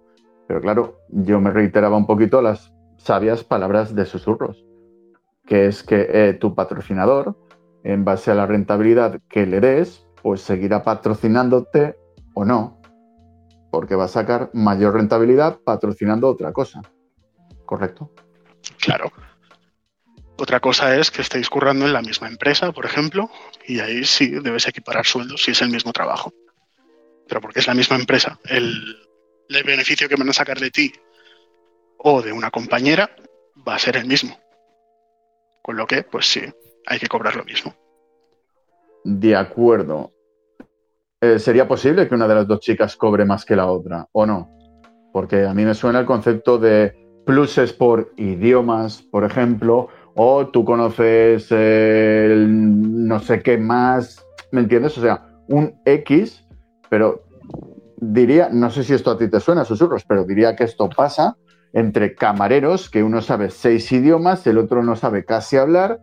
[0.53, 4.67] Pero claro, yo me reiteraba un poquito las sabias palabras de susurros,
[5.47, 7.39] que es que eh, tu patrocinador,
[7.85, 11.97] en base a la rentabilidad que le des, pues seguirá patrocinándote
[12.35, 12.83] o no,
[13.71, 16.83] porque va a sacar mayor rentabilidad patrocinando otra cosa.
[17.65, 18.11] ¿Correcto?
[18.79, 19.11] Claro.
[20.37, 23.31] Otra cosa es que estéis currando en la misma empresa, por ejemplo,
[23.67, 26.35] y ahí sí debes equiparar sueldos si es el mismo trabajo.
[27.27, 29.02] Pero porque es la misma empresa, el,
[29.55, 30.93] el beneficio que van a sacar de ti
[31.99, 33.11] o de una compañera
[33.67, 34.39] va a ser el mismo.
[35.63, 36.43] Con lo que, pues sí,
[36.87, 37.75] hay que cobrar lo mismo.
[39.05, 40.13] De acuerdo.
[41.21, 44.27] Eh, ¿Sería posible que una de las dos chicas cobre más que la otra o
[44.27, 44.51] no?
[45.13, 50.65] Porque a mí me suena el concepto de pluses por idiomas, por ejemplo, o tú
[50.65, 54.99] conoces el no sé qué más, ¿me entiendes?
[54.99, 56.45] O sea, un X,
[56.91, 57.25] pero
[58.03, 61.37] diría, no sé si esto a ti te suena, susurros, pero diría que esto pasa
[61.73, 66.01] entre camareros, que uno sabe seis idiomas, el otro no sabe casi hablar,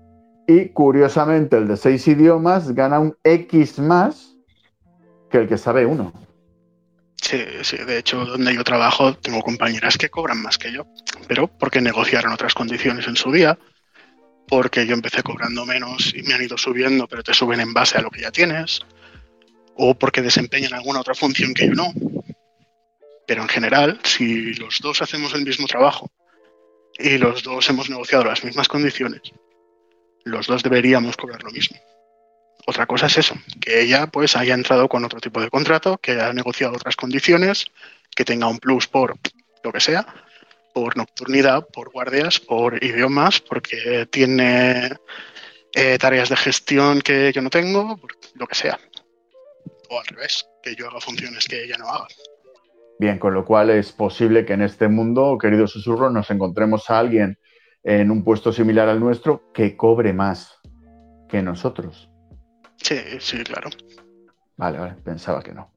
[0.47, 4.37] y curiosamente el de seis idiomas gana un X más
[5.29, 6.13] que el que sabe uno.
[7.21, 10.87] Sí, sí, de hecho, donde yo trabajo tengo compañeras que cobran más que yo,
[11.27, 13.59] pero porque negociaron otras condiciones en su día,
[14.47, 17.97] porque yo empecé cobrando menos y me han ido subiendo, pero te suben en base
[17.97, 18.79] a lo que ya tienes,
[19.81, 21.93] o porque desempeñan alguna otra función que yo no.
[23.25, 26.11] Pero en general, si los dos hacemos el mismo trabajo
[26.97, 29.21] y los dos hemos negociado las mismas condiciones,
[30.25, 31.77] los dos deberíamos cobrar lo mismo.
[32.67, 36.11] Otra cosa es eso, que ella pues haya entrado con otro tipo de contrato, que
[36.11, 37.65] haya negociado otras condiciones,
[38.13, 39.15] que tenga un plus por
[39.63, 40.05] lo que sea,
[40.73, 44.91] por nocturnidad, por guardias, por idiomas, porque tiene
[45.73, 47.97] eh, tareas de gestión que yo no tengo,
[48.35, 48.77] lo que sea.
[49.89, 52.07] O al revés, que yo haga funciones que ella no haga.
[52.99, 56.99] Bien, con lo cual es posible que en este mundo, querido susurro, nos encontremos a
[56.99, 57.37] alguien
[57.83, 60.59] en un puesto similar al nuestro que cobre más
[61.29, 62.09] que nosotros.
[62.77, 63.69] Sí, sí, claro.
[64.57, 65.71] Vale, vale, pensaba que no.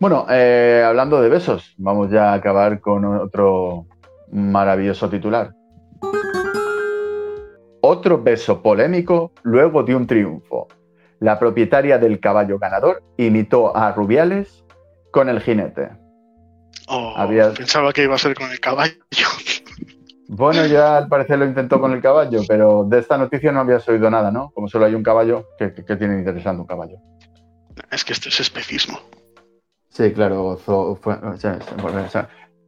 [0.00, 3.86] Bueno, eh, hablando de besos, vamos ya a acabar con otro
[4.30, 5.52] maravilloso titular.
[7.80, 10.57] Otro beso polémico luego de un triunfo.
[11.20, 14.64] La propietaria del caballo ganador imitó a Rubiales
[15.10, 15.90] con el jinete.
[16.88, 18.94] Oh, Había- Pensaba que iba a ser con el caballo.
[20.30, 23.88] Bueno, ya al parecer lo intentó con el caballo, pero de esta noticia no habías
[23.88, 24.50] oído nada, ¿no?
[24.50, 26.96] Como solo hay un caballo, ¿qué, qué- qué tiene interesante un caballo?
[27.90, 28.98] Es que esto es especismo.
[29.88, 30.58] Sí, claro.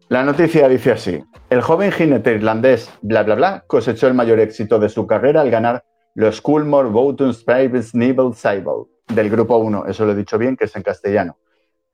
[0.09, 1.23] la noticia dice así.
[1.51, 5.51] El joven jinete irlandés, bla, bla, bla, cosechó el mayor éxito de su carrera al
[5.51, 10.57] ganar los Coolmore Bottoms Private Nibble Sable del grupo 1, eso lo he dicho bien,
[10.57, 11.37] que es en castellano,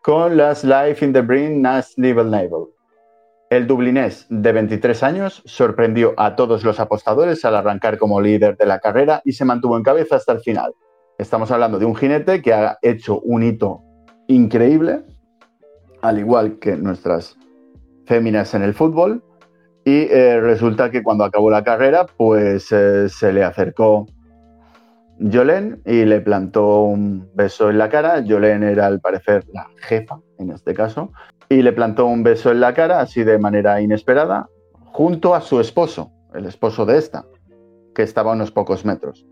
[0.03, 2.67] con las Life in the Brain Nash Nibble Nibble.
[3.49, 8.67] El dublinés de 23 años sorprendió a todos los apostadores al arrancar como líder de
[8.67, 10.75] la carrera y se mantuvo en cabeza hasta el final.
[11.19, 13.83] Estamos hablando de un jinete que ha hecho un hito
[14.27, 15.05] increíble,
[16.03, 17.37] al igual que nuestras
[18.05, 19.23] féminas en el fútbol,
[19.87, 24.05] y eh, resulta que cuando acabó la carrera, pues eh, se le acercó
[25.21, 28.21] Jolene y le plantó un beso en la cara.
[28.27, 31.13] Jolene era al parecer la jefa en este caso,
[31.49, 34.49] y le plantó un beso en la cara así de manera inesperada,
[34.87, 37.25] junto a su esposo, el esposo de esta,
[37.95, 39.25] que estaba a unos pocos metros.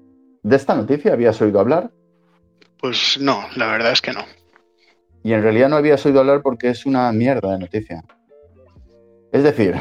[0.45, 1.91] ¿De esta noticia habías oído hablar?
[2.81, 4.21] Pues no, la verdad es que no.
[5.25, 8.05] Y en realidad no habías oído hablar porque es una mierda de noticia.
[9.33, 9.75] Es decir,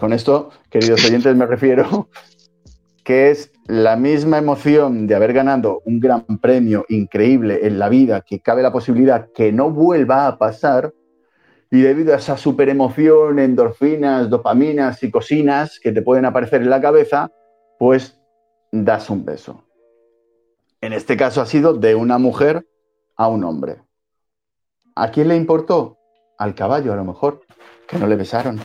[0.00, 2.08] con esto, queridos oyentes, me refiero
[3.04, 8.22] que es la misma emoción de haber ganado un gran premio increíble en la vida,
[8.22, 10.92] que cabe la posibilidad que no vuelva a pasar,
[11.70, 16.70] y debido a esa super emoción, endorfinas, dopaminas y cocinas que te pueden aparecer en
[16.70, 17.30] la cabeza,
[17.78, 18.18] pues
[18.72, 19.62] das un beso.
[20.80, 22.66] En este caso ha sido de una mujer
[23.16, 23.82] a un hombre.
[24.96, 25.98] ¿A quién le importó?
[26.38, 27.42] Al caballo, a lo mejor,
[27.86, 28.60] que no le besaron.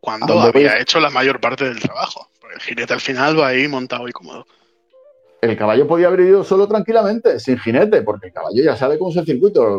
[0.00, 2.28] Cuando había hecho la mayor parte del trabajo.
[2.52, 4.46] El jinete al final va ahí montado y cómodo.
[5.40, 9.10] El caballo podía haber ido solo tranquilamente, sin jinete, porque el caballo ya sabe cómo
[9.10, 9.78] es el circuito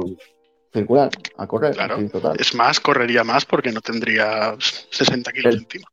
[0.71, 1.73] circular, a correr.
[1.73, 1.97] Claro.
[2.38, 5.88] Es más, correría más porque no tendría 60 kilos encima.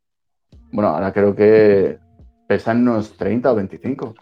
[0.71, 1.97] Bueno, ahora creo que
[2.47, 4.15] pesan unos 30 o 25.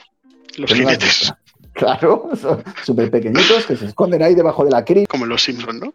[0.58, 1.34] Los jinetes.
[1.76, 5.10] Claro, son súper pequeñitos que se esconden ahí debajo de la cris.
[5.10, 5.94] Como los Simpsons, ¿no?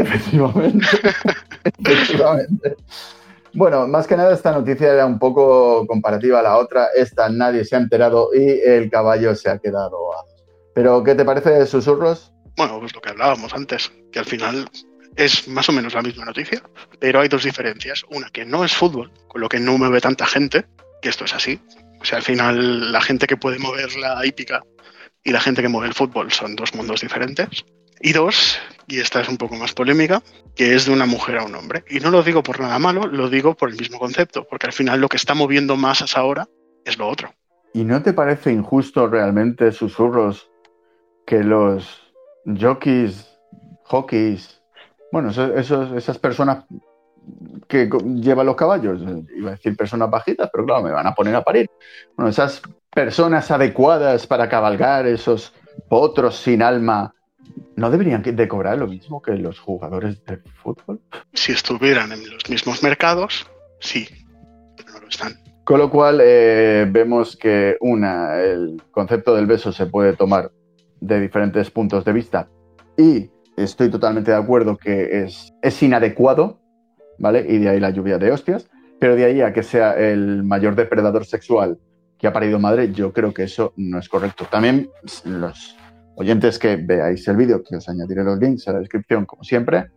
[0.00, 0.86] Efectivamente.
[1.78, 2.76] Efectivamente.
[3.52, 6.88] Bueno, más que nada esta noticia era un poco comparativa a la otra.
[6.94, 9.98] Esta nadie se ha enterado y el caballo se ha quedado.
[10.74, 12.32] Pero, ¿qué te parece de susurros?
[12.56, 14.70] Bueno, pues lo que hablábamos antes, que al final
[15.16, 16.62] es más o menos la misma noticia,
[17.00, 18.04] pero hay dos diferencias.
[18.10, 20.64] Una que no es fútbol, con lo que no mueve tanta gente,
[21.02, 21.60] que esto es así.
[22.00, 24.62] O sea, al final la gente que puede mover la hípica
[25.24, 27.48] y la gente que mueve el fútbol son dos mundos diferentes.
[28.00, 28.58] Y dos,
[28.90, 30.22] y esta es un poco más polémica,
[30.54, 31.84] que es de una mujer a un hombre.
[31.88, 34.72] Y no lo digo por nada malo, lo digo por el mismo concepto, porque al
[34.72, 36.48] final lo que está moviendo masas ahora
[36.84, 37.32] es lo otro.
[37.72, 40.50] ¿Y no te parece injusto realmente, susurros,
[41.24, 42.12] que los
[42.44, 43.28] jockeys,
[43.84, 44.60] hockeys,
[45.12, 46.64] bueno, esas personas
[47.68, 49.00] que llevan los caballos,
[49.36, 51.70] iba a decir personas bajitas, pero claro, me van a poner a parir.
[52.16, 52.60] Bueno, esas
[52.92, 55.52] personas adecuadas para cabalgar esos
[55.88, 57.14] potros sin alma
[57.80, 61.00] ¿No deberían de cobrar lo mismo que los jugadores de fútbol?
[61.32, 63.46] Si estuvieran en los mismos mercados,
[63.78, 64.06] sí,
[64.76, 65.32] pero no lo están.
[65.64, 70.52] Con lo cual eh, vemos que una, el concepto del beso se puede tomar
[71.00, 72.50] de diferentes puntos de vista
[72.98, 76.60] y estoy totalmente de acuerdo que es, es inadecuado,
[77.18, 77.46] ¿vale?
[77.48, 80.74] Y de ahí la lluvia de hostias, pero de ahí a que sea el mayor
[80.74, 81.78] depredador sexual
[82.18, 84.46] que ha parido madre, yo creo que eso no es correcto.
[84.50, 84.90] También
[85.24, 85.79] los
[86.16, 89.90] oyentes que veáis el vídeo, que os añadiré los links a la descripción, como siempre,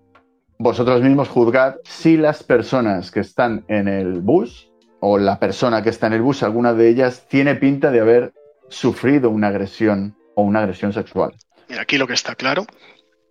[0.57, 5.89] vosotros mismos juzgad si las personas que están en el bus o la persona que
[5.89, 8.33] está en el bus, alguna de ellas tiene pinta de haber
[8.69, 11.35] sufrido una agresión o una agresión sexual.
[11.77, 12.65] Aquí lo que está claro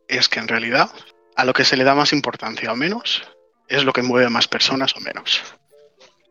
[0.09, 0.90] es que en realidad
[1.37, 3.23] a lo que se le da más importancia o menos
[3.68, 5.42] es lo que mueve a más personas o menos.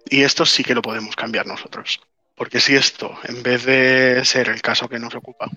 [0.06, 2.02] Y esto sí que lo podemos cambiar nosotros.
[2.36, 5.50] Porque si esto, en vez de ser el caso que nos ocupa,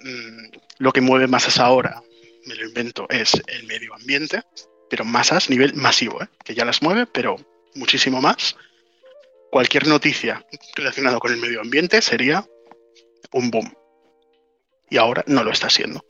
[0.00, 2.02] Mm, lo que mueve masas ahora,
[2.46, 4.42] me lo invento, es el medio ambiente,
[4.88, 6.28] pero masas a nivel masivo, ¿eh?
[6.44, 7.36] que ya las mueve, pero
[7.74, 8.56] muchísimo más.
[9.50, 10.44] Cualquier noticia
[10.76, 12.46] relacionada con el medio ambiente sería
[13.32, 13.72] un boom.
[14.90, 16.04] Y ahora no lo está siendo.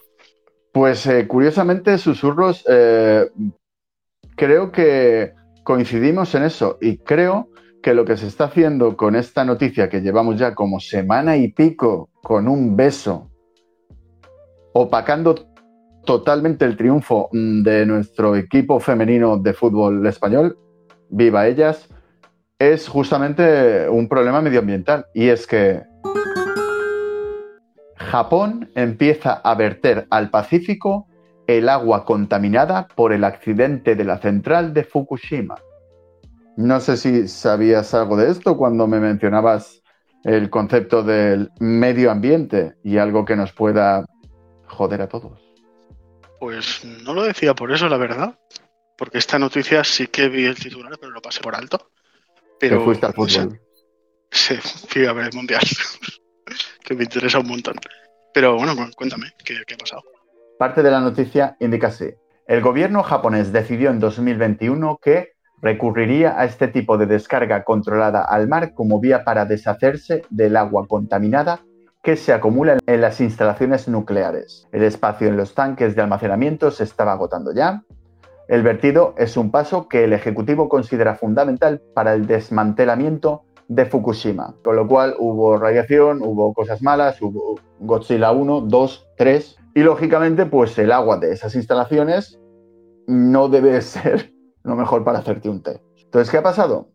[0.73, 3.29] Pues eh, curiosamente, susurros, eh,
[4.37, 5.33] creo que
[5.65, 7.51] coincidimos en eso y creo
[7.83, 11.49] que lo que se está haciendo con esta noticia que llevamos ya como semana y
[11.49, 13.31] pico con un beso
[14.81, 15.35] opacando
[16.05, 20.57] totalmente el triunfo mm, de nuestro equipo femenino de fútbol español,
[21.11, 21.89] viva ellas,
[22.59, 25.07] es justamente un problema medioambiental.
[25.15, 25.83] Y es que
[27.97, 31.09] Japón empieza a verter al Pacífico
[31.47, 35.57] el agua contaminada por el accidente de la central de Fukushima.
[36.57, 39.83] No sé si sabías algo de esto cuando me mencionabas
[40.25, 44.05] el concepto del medio ambiente y algo que nos pueda
[44.69, 45.41] joder a todos.
[46.41, 48.39] Pues no lo decía por eso, la verdad.
[48.97, 51.91] Porque esta noticia sí que vi el titular, pero lo pasé por alto.
[52.59, 53.61] Pero, fuiste al fútbol.
[54.31, 54.57] sí,
[54.89, 55.63] fui a ver el mundial.
[56.85, 57.77] que me interesa un montón.
[58.35, 60.03] Pero bueno, cuéntame, ¿qué, ha pasado?
[60.59, 62.11] Parte de la noticia indica así.
[62.47, 68.49] El gobierno japonés decidió en 2021 que recurriría a este tipo de descarga controlada al
[68.49, 71.61] mar como vía para deshacerse del agua contaminada
[72.03, 74.69] que se acumula en las instalaciones nucleares.
[74.73, 77.83] El espacio en los tanques de almacenamiento se estaba agotando ya.
[78.49, 84.55] El vertido es un paso que el Ejecutivo considera fundamental para el desmantelamiento de Fukushima,
[84.65, 90.47] con lo cual hubo radiación, hubo cosas malas, hubo Godzilla 1, 2, 3 y lógicamente
[90.47, 92.41] pues el agua de esas instalaciones
[93.07, 94.33] no debe ser
[94.63, 95.81] lo mejor para hacerte un té.
[96.05, 96.89] Entonces, ¿qué ha pasado?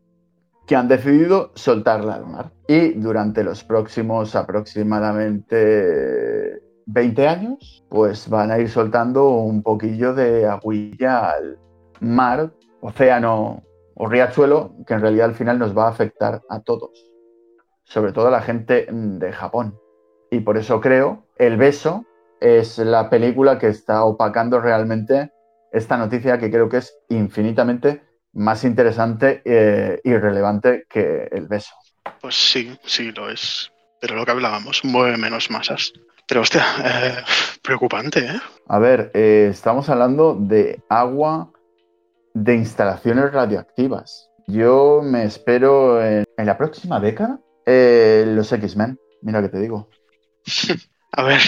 [0.66, 2.52] Que han decidido soltarla al mar.
[2.68, 10.48] Y durante los próximos aproximadamente 20 años, pues van a ir soltando un poquillo de
[10.48, 11.60] agüilla al
[12.00, 13.64] mar, océano
[13.96, 17.12] o riachuelo, que en realidad al final nos va a afectar a todos,
[17.84, 19.78] sobre todo a la gente de Japón.
[20.32, 22.06] Y por eso creo, El beso
[22.40, 25.32] es la película que está opacando realmente
[25.72, 28.04] esta noticia que creo que es infinitamente
[28.34, 31.74] más interesante eh, y relevante que el beso.
[32.22, 33.72] Pues sí, sí lo es.
[34.02, 35.94] Pero lo que hablábamos, mueve menos masas.
[36.28, 37.16] Pero hostia, eh,
[37.62, 38.40] preocupante, ¿eh?
[38.68, 41.52] A ver, eh, estamos hablando de agua
[42.34, 44.30] de instalaciones radioactivas.
[44.48, 49.00] Yo me espero en, en la próxima década los X-Men.
[49.22, 49.90] Mira que te digo.
[51.14, 51.42] A ver.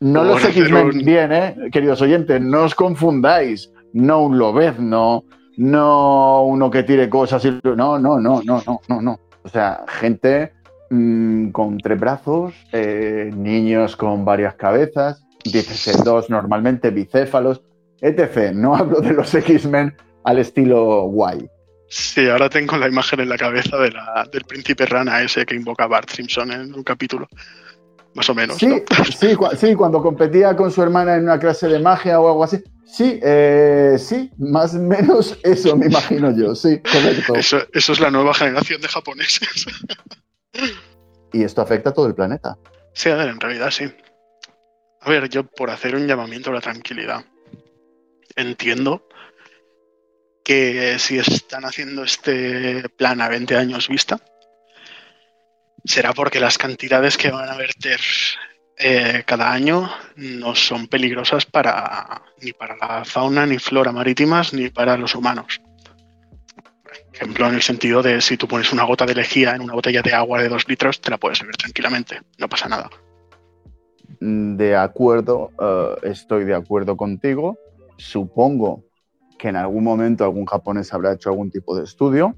[0.00, 1.54] No los X-Men bien, ¿eh?
[1.70, 3.70] Queridos oyentes, no os confundáis.
[3.92, 5.24] No un lobezno,
[5.56, 7.60] no uno que tire cosas y...
[7.62, 9.20] No, no, no, no, no, no, no.
[9.42, 10.52] O sea, gente
[10.90, 17.62] mmm, con tres brazos, eh, niños con varias cabezas, 16 normalmente, bicéfalos,
[18.00, 18.52] etc.
[18.54, 21.48] No hablo de los X-Men al estilo guay.
[21.88, 23.92] Sí, ahora tengo la imagen en la cabeza de
[24.30, 27.26] del príncipe rana ese que invoca Bart Simpson en un capítulo
[28.20, 28.58] más o menos.
[28.58, 28.76] Sí, ¿no?
[29.18, 32.44] sí, cu sí, cuando competía con su hermana en una clase de magia o algo
[32.44, 32.62] así.
[32.84, 37.34] Sí, eh, sí, más o menos eso me imagino yo, sí, correcto.
[37.34, 39.66] Eso, eso es la nueva generación de japoneses.
[41.32, 42.58] y esto afecta a todo el planeta.
[42.92, 43.90] Sí, a ver, en realidad sí.
[45.00, 47.24] A ver, yo por hacer un llamamiento a la tranquilidad,
[48.36, 49.08] entiendo
[50.44, 54.20] que si están haciendo este plan a 20 años vista,
[55.84, 58.00] será porque las cantidades que van a verter
[58.76, 64.70] eh, cada año no son peligrosas para ni para la fauna ni flora marítimas ni
[64.70, 65.60] para los humanos.
[66.84, 69.74] Por ejemplo, en el sentido de si tú pones una gota de lejía en una
[69.74, 72.88] botella de agua de dos litros, te la puedes beber tranquilamente, no pasa nada.
[74.20, 77.58] De acuerdo, uh, estoy de acuerdo contigo.
[77.98, 78.84] Supongo
[79.38, 82.36] que en algún momento algún japonés habrá hecho algún tipo de estudio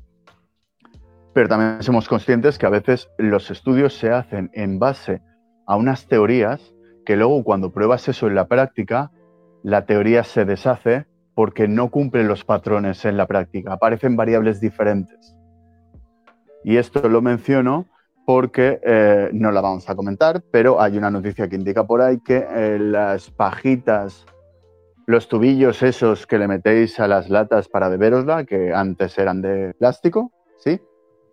[1.34, 5.22] pero también somos conscientes que a veces los estudios se hacen en base
[5.66, 6.74] a unas teorías
[7.04, 9.10] que luego cuando pruebas eso en la práctica,
[9.62, 15.36] la teoría se deshace porque no cumple los patrones en la práctica, aparecen variables diferentes.
[16.64, 17.86] Y esto lo menciono
[18.24, 22.20] porque eh, no la vamos a comentar, pero hay una noticia que indica por ahí
[22.20, 24.26] que eh, las pajitas,
[25.06, 29.74] los tubillos esos que le metéis a las latas para beberosla, que antes eran de
[29.74, 30.80] plástico, ¿sí?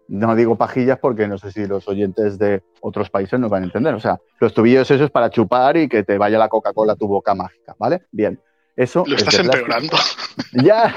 [0.09, 3.65] No digo pajillas porque no sé si los oyentes de otros países nos van a
[3.67, 3.93] entender.
[3.93, 6.95] O sea, los tubillos esos es para chupar y que te vaya la Coca-Cola a
[6.95, 8.01] tu boca mágica, ¿vale?
[8.11, 8.39] Bien.
[8.75, 9.95] Eso Lo estás empeorando.
[10.53, 10.95] Ya,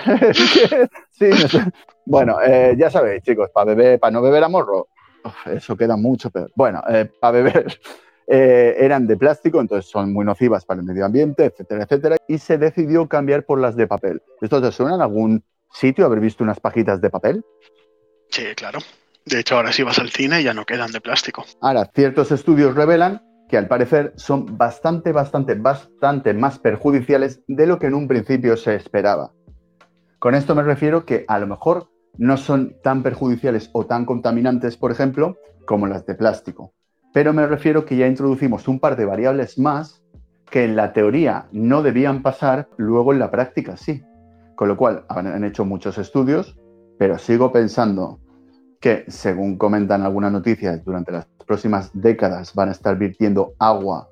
[1.10, 1.30] sí.
[2.06, 4.86] Bueno, eh, ya sabéis, chicos, para beber, para no beber a morro,
[5.24, 6.50] uf, eso queda mucho peor.
[6.54, 7.76] Bueno, eh, para beber
[8.28, 12.16] eh, eran de plástico, entonces son muy nocivas para el medio ambiente, etcétera, etcétera.
[12.28, 14.22] Y se decidió cambiar por las de papel.
[14.40, 17.44] ¿Esto te suena en algún sitio haber visto unas pajitas de papel?
[18.30, 18.78] Sí, claro.
[19.26, 21.44] De hecho, ahora si vas al cine ya no quedan de plástico.
[21.60, 27.78] Ahora, ciertos estudios revelan que al parecer son bastante, bastante, bastante más perjudiciales de lo
[27.78, 29.32] que en un principio se esperaba.
[30.18, 34.76] Con esto me refiero que a lo mejor no son tan perjudiciales o tan contaminantes,
[34.76, 36.72] por ejemplo, como las de plástico.
[37.12, 40.02] Pero me refiero que ya introducimos un par de variables más
[40.50, 44.02] que en la teoría no debían pasar, luego en la práctica sí.
[44.54, 46.56] Con lo cual han hecho muchos estudios,
[46.98, 48.21] pero sigo pensando
[48.82, 54.08] que, según comentan algunas noticias, durante las próximas décadas van a estar virtiendo agua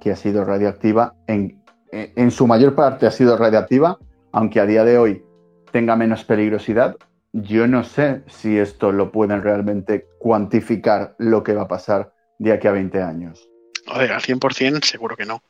[0.00, 3.98] que ha sido radioactiva, en, en su mayor parte ha sido radioactiva,
[4.32, 5.24] aunque a día de hoy
[5.70, 6.96] tenga menos peligrosidad.
[7.32, 12.52] Yo no sé si esto lo pueden realmente cuantificar lo que va a pasar de
[12.52, 13.48] aquí a 20 años.
[13.86, 15.42] A ver, al 100% seguro que no.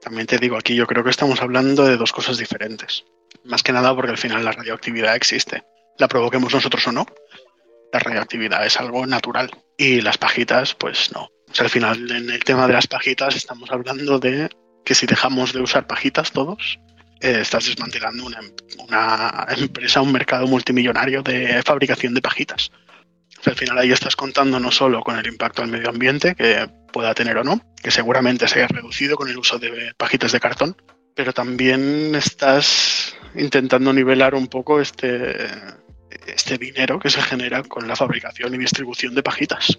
[0.00, 3.04] También te digo aquí, yo creo que estamos hablando de dos cosas diferentes.
[3.44, 5.64] Más que nada porque al final la radioactividad existe.
[5.98, 7.06] La provoquemos nosotros o no,
[7.92, 9.50] la radioactividad es algo natural.
[9.76, 11.22] Y las pajitas, pues no.
[11.22, 14.48] O sea, al final, en el tema de las pajitas, estamos hablando de
[14.84, 16.78] que si dejamos de usar pajitas todos,
[17.20, 18.40] eh, estás desmantelando una,
[18.78, 22.70] una, empresa, un mercado multimillonario de fabricación de pajitas.
[23.38, 26.34] O sea, al final ahí estás contando no solo con el impacto al medio ambiente
[26.34, 30.32] que pueda tener o no, que seguramente se haya reducido con el uso de pajitas
[30.32, 30.76] de cartón,
[31.14, 35.46] pero también estás intentando nivelar un poco este,
[36.34, 39.78] este dinero que se genera con la fabricación y distribución de pajitas.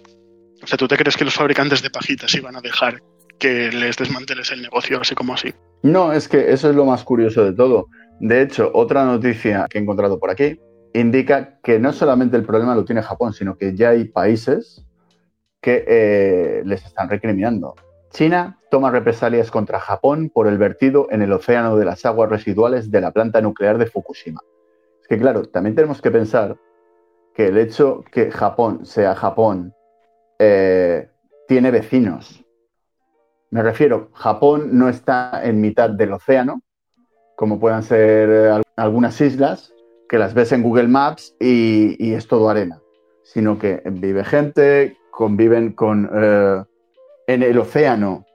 [0.62, 3.02] O sea, ¿tú te crees que los fabricantes de pajitas iban a dejar
[3.38, 5.52] que les desmanteles el negocio así como así?
[5.82, 7.88] No, es que eso es lo más curioso de todo.
[8.20, 10.60] De hecho, otra noticia que he encontrado por aquí
[10.94, 14.84] indica que no solamente el problema lo tiene Japón, sino que ya hay países
[15.60, 17.74] que eh, les están recriminando.
[18.12, 22.90] China toma represalias contra Japón por el vertido en el océano de las aguas residuales
[22.90, 24.40] de la planta nuclear de Fukushima.
[25.02, 26.56] Es que claro, también tenemos que pensar
[27.34, 29.74] que el hecho que Japón sea Japón
[30.38, 31.08] eh,
[31.48, 32.44] tiene vecinos.
[33.50, 36.62] Me refiero, Japón no está en mitad del océano,
[37.36, 39.74] como puedan ser eh, algunas islas,
[40.08, 42.80] que las ves en Google Maps y, es todo arena,
[43.22, 46.08] sino que vive gente, conviven con...
[46.14, 46.62] Eh,
[47.26, 48.26] en el océano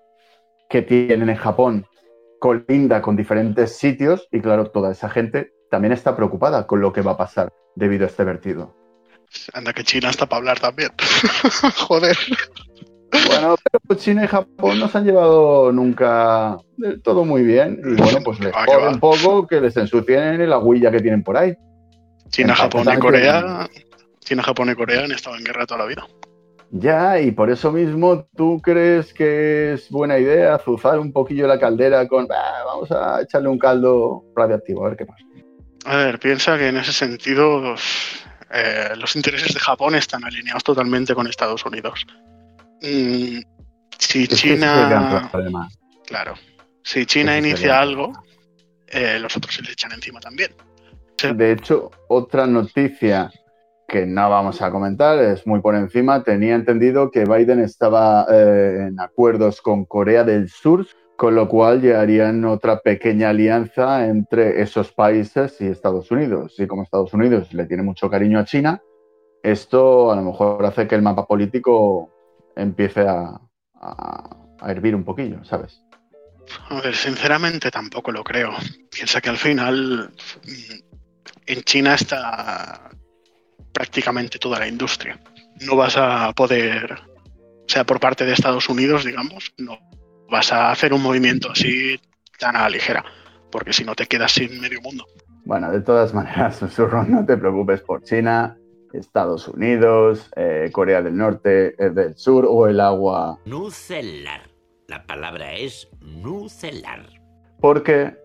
[0.70, 1.86] que tienen en Japón,
[2.40, 7.02] colinda con diferentes sitios y claro, toda esa gente también está preocupada con lo que
[7.02, 8.76] va a pasar debido a este vertido.
[9.54, 10.90] Anda que China está para hablar también.
[11.88, 12.18] Joder.
[13.28, 13.56] Bueno,
[13.88, 16.58] pero China y Japón no se han llevado nunca
[17.04, 17.82] todo muy bien.
[17.84, 21.38] Y bueno, pues les jode un poco que les ensucien la huilla que tienen por
[21.38, 21.56] ahí.
[22.30, 23.68] China, Japón y Corea.
[24.20, 26.06] China, Japón y Corea han estado en guerra toda la vida.
[26.72, 31.58] Ya, y por eso mismo, ¿tú crees que es buena idea azuzar un poquillo la
[31.58, 35.24] caldera con, vamos a echarle un caldo radiactivo, a ver qué pasa?
[35.86, 37.76] A ver, piensa que en ese sentido
[38.52, 42.06] eh, los intereses de Japón están alineados totalmente con Estados Unidos.
[42.82, 43.40] Mm,
[43.98, 45.30] si China...
[46.06, 46.34] claro,
[46.84, 48.14] si China inicia algo,
[48.88, 50.52] eh, los otros se le echan encima también.
[51.36, 53.32] De hecho, otra noticia
[53.88, 58.88] que no vamos a comentar, es muy por encima, tenía entendido que Biden estaba eh,
[58.90, 60.86] en acuerdos con Corea del Sur,
[61.18, 66.54] con lo cual llegarían otra pequeña alianza entre esos países y Estados Unidos.
[66.60, 68.82] Y como Estados Unidos le tiene mucho cariño a China,
[69.42, 72.14] esto a lo mejor hace que el mapa político
[72.56, 73.42] empiece a,
[74.66, 75.82] hervir un poquillo, ¿sabes?
[76.70, 78.52] A ver, sinceramente tampoco lo creo.
[78.92, 80.12] Piensa que al final
[81.46, 82.90] en China está
[83.74, 85.20] prácticamente toda la industria.
[85.62, 87.00] No vas a poder,
[87.68, 89.80] sea, por parte de Estados Unidos, digamos, no
[90.30, 92.00] vas a hacer un movimiento así
[92.40, 93.04] tan a la ligera,
[93.52, 95.06] porque si no te quedas sin medio mundo.
[95.46, 98.58] Bueno, de todas maneras, susurro, no te preocupes por China,
[98.94, 103.40] Estados Unidos, eh, Corea del Norte, eh, del Sur o el agua.
[103.46, 104.42] Nucelar.
[104.88, 107.06] La palabra es nucelar.
[107.60, 108.16] Porque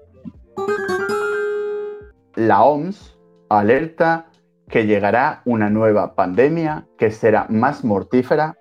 [2.37, 4.31] la OMS alerta
[4.69, 8.57] que llegará una nueva pandemia que será más mortífera,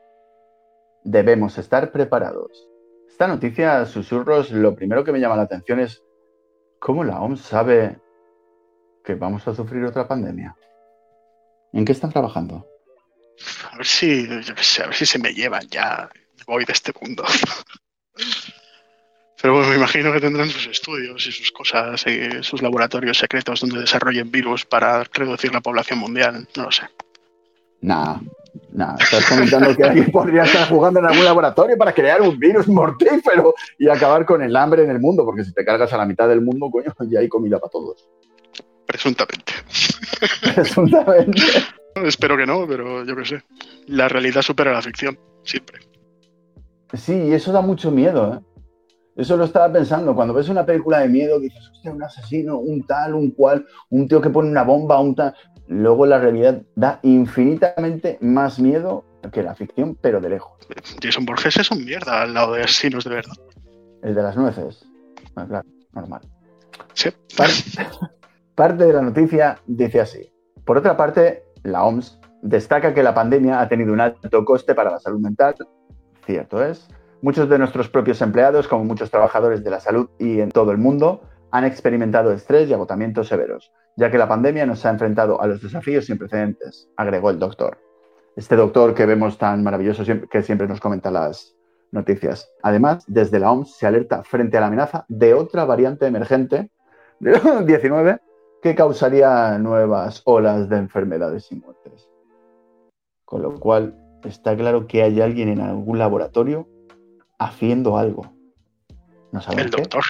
[1.04, 2.71] debemos estar preparados.
[3.22, 6.02] Esta noticia, susurros, lo primero que me llama la atención es
[6.80, 8.00] cómo la OMS sabe
[9.06, 10.56] que vamos a sufrir otra pandemia.
[11.72, 12.66] ¿En qué están trabajando?
[13.72, 16.10] A ver si, a ver si se me llevan ya.
[16.48, 17.24] Voy de este mundo.
[19.40, 23.62] Pero bueno, me imagino que tendrán sus estudios y sus cosas, y sus laboratorios secretos
[23.62, 26.48] donde desarrollen virus para reducir la población mundial.
[26.58, 26.90] No lo sé.
[27.82, 28.22] Nada,
[28.72, 28.98] nada.
[29.00, 33.56] Estás comentando que alguien podría estar jugando en algún laboratorio para crear un virus mortífero
[33.78, 36.28] y acabar con el hambre en el mundo, porque si te cargas a la mitad
[36.28, 38.08] del mundo, coño, ya hay comida para todos.
[38.86, 39.54] Presuntamente.
[40.54, 41.42] Presuntamente.
[41.96, 43.44] Espero que no, pero yo qué sé.
[43.88, 45.80] La realidad supera la ficción, siempre.
[46.94, 48.52] Sí, y eso da mucho miedo, ¿eh?
[49.16, 50.16] Eso lo estaba pensando.
[50.16, 54.08] Cuando ves una película de miedo, dices, hostia, un asesino, un tal, un cual, un
[54.08, 55.34] tío que pone una bomba, un tal.
[55.68, 60.58] Luego la realidad da infinitamente más miedo que la ficción, pero de lejos.
[61.02, 63.36] Jason Borges es un mierda al lado de asesinos de verdad.
[64.02, 64.86] El de las nueces.
[65.36, 66.22] Ah, claro, normal.
[66.94, 67.10] Sí.
[68.56, 70.32] parte de la noticia dice así.
[70.66, 74.92] Por otra parte, la OMS destaca que la pandemia ha tenido un alto coste para
[74.92, 75.56] la salud mental.
[76.26, 76.88] Cierto es
[77.24, 80.80] Muchos de nuestros propios empleados, como muchos trabajadores de la salud y en todo el
[80.80, 85.48] mundo, han experimentado estrés y agotamientos severos, ya que la pandemia nos ha enfrentado a
[85.48, 87.78] los desafíos sin precedentes, agregó el doctor.
[88.36, 91.56] Este doctor que vemos tan maravilloso que siempre nos comenta las
[91.92, 92.50] noticias.
[92.64, 96.72] Además, desde la OMS se alerta frente a la amenaza de otra variante emergente
[97.20, 98.20] de 19
[98.62, 102.10] que causaría nuevas olas de enfermedades y muertes.
[103.26, 106.68] Con lo cual, está claro que hay alguien en algún laboratorio
[107.40, 108.32] haciendo algo.
[109.32, 109.82] No saben El qué.
[109.82, 110.04] doctor.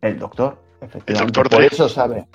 [0.00, 1.40] El doctor, efectivamente.
[1.40, 2.28] doctor Por eso sabe.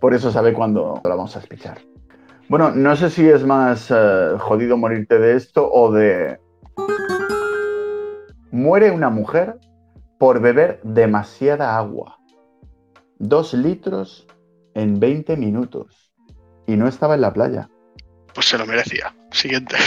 [0.00, 1.78] Por eso sabe cuándo la vamos a espichar.
[2.48, 6.38] Bueno, no sé si es más eh, jodido morirte de esto o de...
[8.50, 9.58] Muere una mujer
[10.18, 12.18] por beber demasiada agua.
[13.18, 14.26] Dos litros
[14.74, 16.12] en 20 minutos.
[16.66, 17.68] Y no estaba en la playa.
[18.34, 19.14] Pues se lo merecía.
[19.30, 19.76] Siguiente.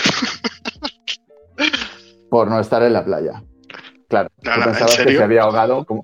[2.30, 3.44] Por no estar en la playa.
[4.08, 4.30] Claro.
[4.44, 5.86] No, ¿tú no, ¿en pensabas que se había ahogado?
[5.86, 6.04] como-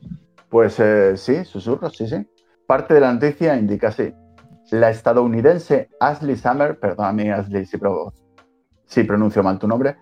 [0.49, 2.15] Pues eh, sí, susurros, sí, sí.
[2.67, 4.13] Parte de la noticia indica así.
[4.71, 8.13] La estadounidense Ashley Summer, perdóname Ashley si, pro-
[8.85, 9.97] si pronuncio mal tu nombre,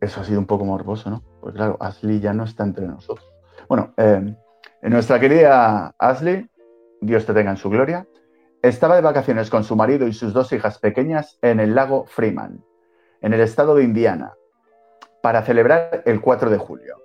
[0.00, 1.22] eso ha sido un poco morboso, ¿no?
[1.40, 3.26] Porque claro, Ashley ya no está entre nosotros.
[3.68, 4.34] Bueno, eh,
[4.82, 6.50] nuestra querida Ashley,
[7.00, 8.06] Dios te tenga en su gloria,
[8.62, 12.64] estaba de vacaciones con su marido y sus dos hijas pequeñas en el lago Freeman,
[13.20, 14.32] en el estado de Indiana,
[15.22, 16.96] para celebrar el 4 de julio,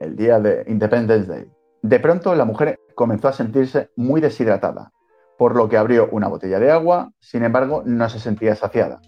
[0.00, 1.50] el día de Independence Day.
[1.82, 4.92] De pronto la mujer comenzó a sentirse muy deshidratada,
[5.38, 9.00] por lo que abrió una botella de agua, sin embargo no se sentía saciada.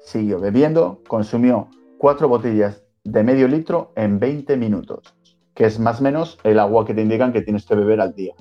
[0.00, 1.68] Siguió bebiendo, consumió
[1.98, 5.14] cuatro botellas de medio litro en 20 minutos,
[5.54, 8.14] que es más o menos el agua que te indican que tienes que beber al
[8.14, 8.34] día.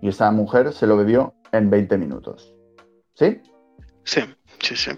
[0.00, 2.54] Y esa mujer se lo bebió en 20 minutos.
[3.14, 3.40] ¿Sí?
[4.04, 4.20] Sí,
[4.58, 4.90] sí, sí.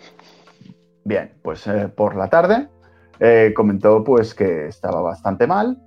[1.05, 2.69] Bien, pues eh, por la tarde
[3.21, 5.79] eh, comentó pues que estaba bastante mal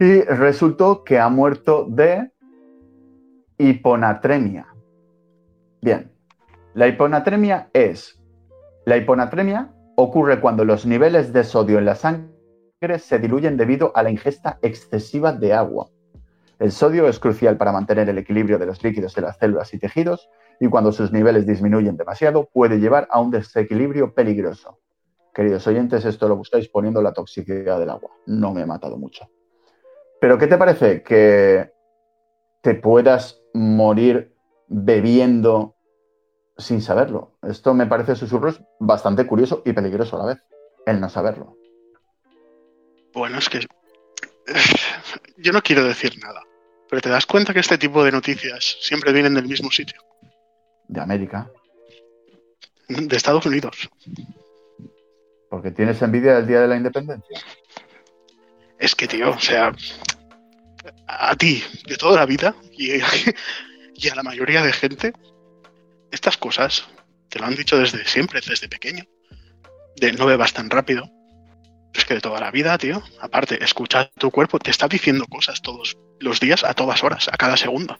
[0.00, 2.30] y resultó que ha muerto de
[3.58, 4.66] hiponatremia.
[5.80, 6.12] Bien,
[6.74, 8.20] la hiponatremia es,
[8.84, 14.04] la hiponatremia ocurre cuando los niveles de sodio en la sangre se diluyen debido a
[14.04, 15.88] la ingesta excesiva de agua.
[16.60, 19.78] El sodio es crucial para mantener el equilibrio de los líquidos de las células y
[19.78, 20.28] tejidos
[20.60, 24.78] y cuando sus niveles disminuyen demasiado puede llevar a un desequilibrio peligroso.
[25.34, 28.10] Queridos oyentes, esto lo buscáis poniendo la toxicidad del agua.
[28.26, 29.28] No me he matado mucho.
[30.20, 31.72] Pero ¿qué te parece que
[32.60, 34.34] te puedas morir
[34.66, 35.76] bebiendo
[36.56, 37.38] sin saberlo?
[37.42, 40.42] Esto me parece susurros bastante curioso y peligroso a la vez,
[40.86, 41.56] el no saberlo.
[43.12, 43.60] Bueno, es que
[45.36, 46.42] yo no quiero decir nada,
[46.88, 50.00] pero te das cuenta que este tipo de noticias siempre vienen del mismo sitio,
[50.88, 51.50] De América.
[52.88, 53.88] de Estados Unidos.
[55.48, 57.40] Porque tienes envidia del Día de la Independencia.
[58.78, 59.72] Es que, tío, o sea,
[61.06, 65.12] a ti, de toda la vida, y, a la mayoría de gente,
[66.10, 66.86] estas cosas
[67.28, 69.04] te lo han dicho desde siempre, desde pequeño.
[69.96, 71.10] De no bebas tan rápido.
[71.92, 75.60] Es que de toda la vida, tío, aparte, escucha tu cuerpo, te está diciendo cosas
[75.60, 77.98] todos los días, a todas horas, a cada segundo.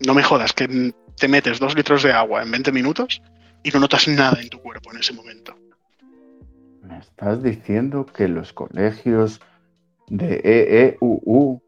[0.00, 3.22] No me jodas que te metes dos litros de agua en 20 minutos
[3.62, 5.56] y no notas nada en tu cuerpo en ese momento.
[6.82, 9.40] ¿Me estás diciendo que los colegios
[10.10, 11.62] de EEUU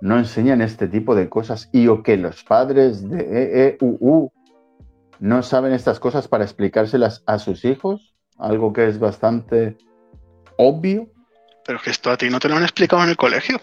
[0.00, 4.32] no enseñan este tipo de cosas y o que los padres de EEUU
[5.20, 8.14] no saben estas cosas para explicárselas a sus hijos?
[8.38, 9.76] Algo que es bastante
[10.56, 11.08] obvio.
[11.66, 13.60] Pero es que esto a ti no te lo han explicado en el colegio.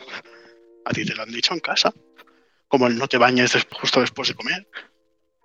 [0.85, 1.91] A ti te lo han dicho en casa.
[2.67, 4.67] Como el no te bañes justo después de comer.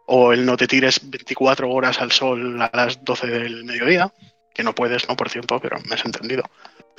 [0.06, 4.12] O el no te tires 24 horas al sol a las 12 del mediodía.
[4.54, 5.16] Que no puedes, ¿no?
[5.16, 6.42] Por cierto, pero me has entendido.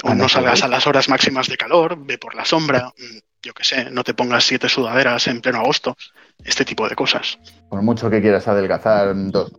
[0.03, 2.91] O no no salgas a las horas máximas de calor, ve por la sombra.
[2.97, 5.95] mm, Yo qué sé, no te pongas siete sudaderas en pleno agosto.
[6.43, 7.37] Este tipo de cosas.
[7.69, 9.51] Por mucho que quieras adelgazar dos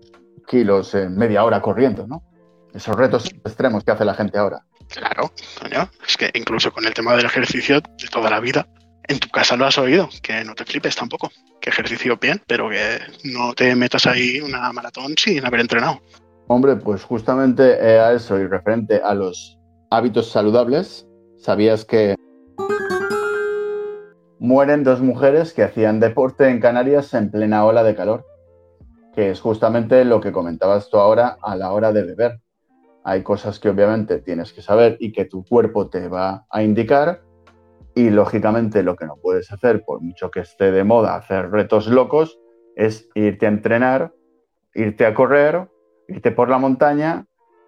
[0.46, 2.22] kilos en media hora corriendo, ¿no?
[2.74, 4.64] Esos retos extremos que hace la gente ahora.
[4.88, 5.30] Claro,
[5.60, 5.88] coño.
[6.06, 8.66] Es que incluso con el tema del ejercicio de toda la vida,
[9.06, 11.30] en tu casa lo has oído, que no te flipes tampoco.
[11.60, 16.02] Que ejercicio bien, pero que no te metas ahí una maratón sin haber entrenado.
[16.48, 17.62] Hombre, pues justamente
[17.98, 19.58] a eso y referente a los
[19.90, 22.14] hábitos saludables, ¿sabías que
[24.38, 28.26] mueren dos mujeres que hacían deporte en Canarias en plena ola de calor?
[29.14, 32.40] Que es justamente lo que comentabas tú ahora a la hora de beber.
[33.04, 37.22] Hay cosas que obviamente tienes que saber y que tu cuerpo te va a indicar
[37.94, 41.86] y lógicamente lo que no puedes hacer, por mucho que esté de moda hacer retos
[41.86, 42.40] locos,
[42.74, 44.12] es irte a entrenar,
[44.74, 45.68] irte a correr
[46.08, 47.26] irte por la montaña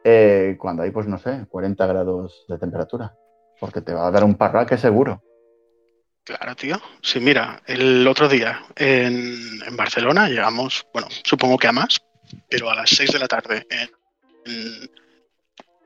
[0.09, 3.13] eh, cuando hay, pues no sé, 40 grados de temperatura.
[3.59, 5.21] Porque te va a dar un parraque seguro.
[6.23, 6.81] Claro, tío.
[7.03, 12.01] Sí, mira, el otro día en, Barcelona llegamos, bueno, supongo que a más,
[12.49, 13.91] pero a las 6 de la tarde en,
[14.45, 14.91] en,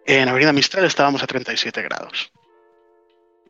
[0.04, 2.30] en Avenida Mistral estábamos a 37 grados.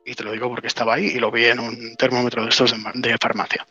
[0.05, 2.73] Y te lo digo porque estaba ahí y lo vi en un termómetro de estos
[2.95, 3.67] de farmacia.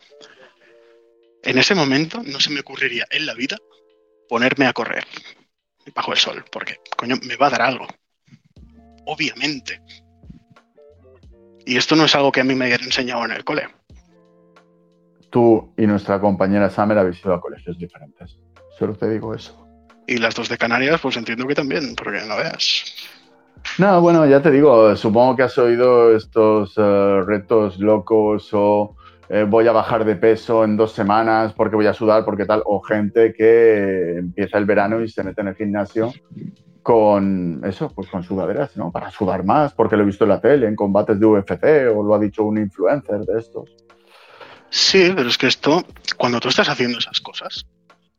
[1.42, 3.56] En ese momento no se me ocurriría en la vida
[4.28, 5.06] ponerme a correr
[5.94, 7.86] bajo el sol, porque, coño, me va a dar algo.
[9.06, 9.80] Obviamente.
[11.66, 13.68] Y esto no es algo que a mí me hayan enseñado en el cole.
[15.30, 18.38] Tú y nuestra compañera Summer habéis ido a colegios diferentes.
[18.78, 19.66] Solo te digo eso.
[20.06, 23.08] Y las dos de Canarias, pues entiendo que también, porque no veas.
[23.78, 28.96] No, bueno, ya te digo, supongo que has oído estos eh, retos locos o
[29.32, 32.64] eh, voy a bajar de peso en dos semanas porque voy a sudar, porque tal,
[32.66, 36.12] o gente que empieza el verano y se mete en el gimnasio
[36.82, 38.90] con eso, pues con sudaderas, ¿no?
[38.90, 41.62] Para sudar más, porque lo he visto en la tele, en combates de UFC,
[41.94, 43.70] o lo ha dicho un influencer de estos.
[44.68, 45.84] Sí, pero es que esto,
[46.16, 47.64] cuando tú estás haciendo esas cosas,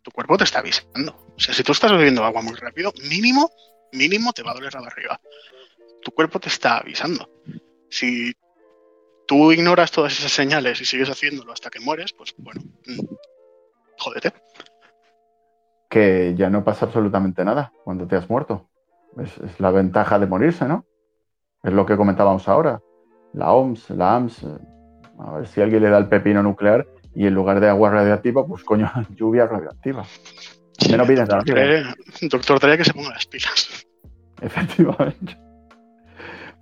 [0.03, 1.13] tu cuerpo te está avisando.
[1.35, 3.51] O sea, si tú estás bebiendo agua muy rápido, mínimo,
[3.91, 5.19] mínimo te va a doler la barriga.
[6.01, 7.29] Tu cuerpo te está avisando.
[7.89, 8.33] Si
[9.31, 13.15] tú ignoras todas esas señales y sigues haciéndolo hasta que mueres, pues bueno, mm,
[13.97, 14.33] jódete.
[15.89, 18.67] Que ya no pasa absolutamente nada cuando te has muerto.
[19.17, 20.85] Es, es la ventaja de morirse, ¿no?
[21.63, 22.81] Es lo que comentábamos ahora.
[23.31, 24.47] La OMS, la AMS, eh,
[25.17, 28.45] a ver si alguien le da el pepino nuclear y en lugar de agua radiactiva,
[28.45, 30.05] pues coño, lluvia radioactiva.
[30.89, 33.87] Menos viene doctor, doctor Dre que se ponga las pilas.
[34.41, 35.37] Efectivamente.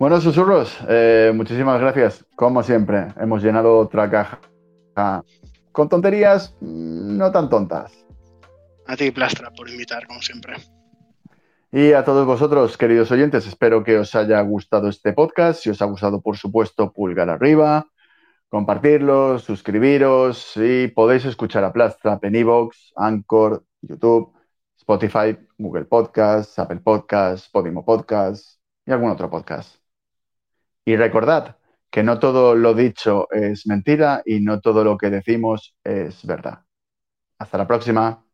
[0.00, 2.24] Bueno, susurros, eh, muchísimas gracias.
[2.34, 4.40] Como siempre, hemos llenado otra caja
[4.96, 5.22] ah,
[5.72, 7.92] con tonterías mm, no tan tontas.
[8.86, 10.54] A ti, Plastra, por invitar, como siempre.
[11.70, 15.62] Y a todos vosotros, queridos oyentes, espero que os haya gustado este podcast.
[15.62, 17.86] Si os ha gustado, por supuesto, pulgar arriba,
[18.48, 22.48] compartirlo, suscribiros y podéis escuchar a Plastra en
[22.96, 24.32] Anchor, YouTube,
[24.78, 29.79] Spotify, Google Podcasts, Apple Podcasts, Podimo Podcasts y algún otro podcast.
[30.84, 31.56] Y recordad
[31.90, 36.64] que no todo lo dicho es mentira y no todo lo que decimos es verdad.
[37.38, 38.24] Hasta la próxima.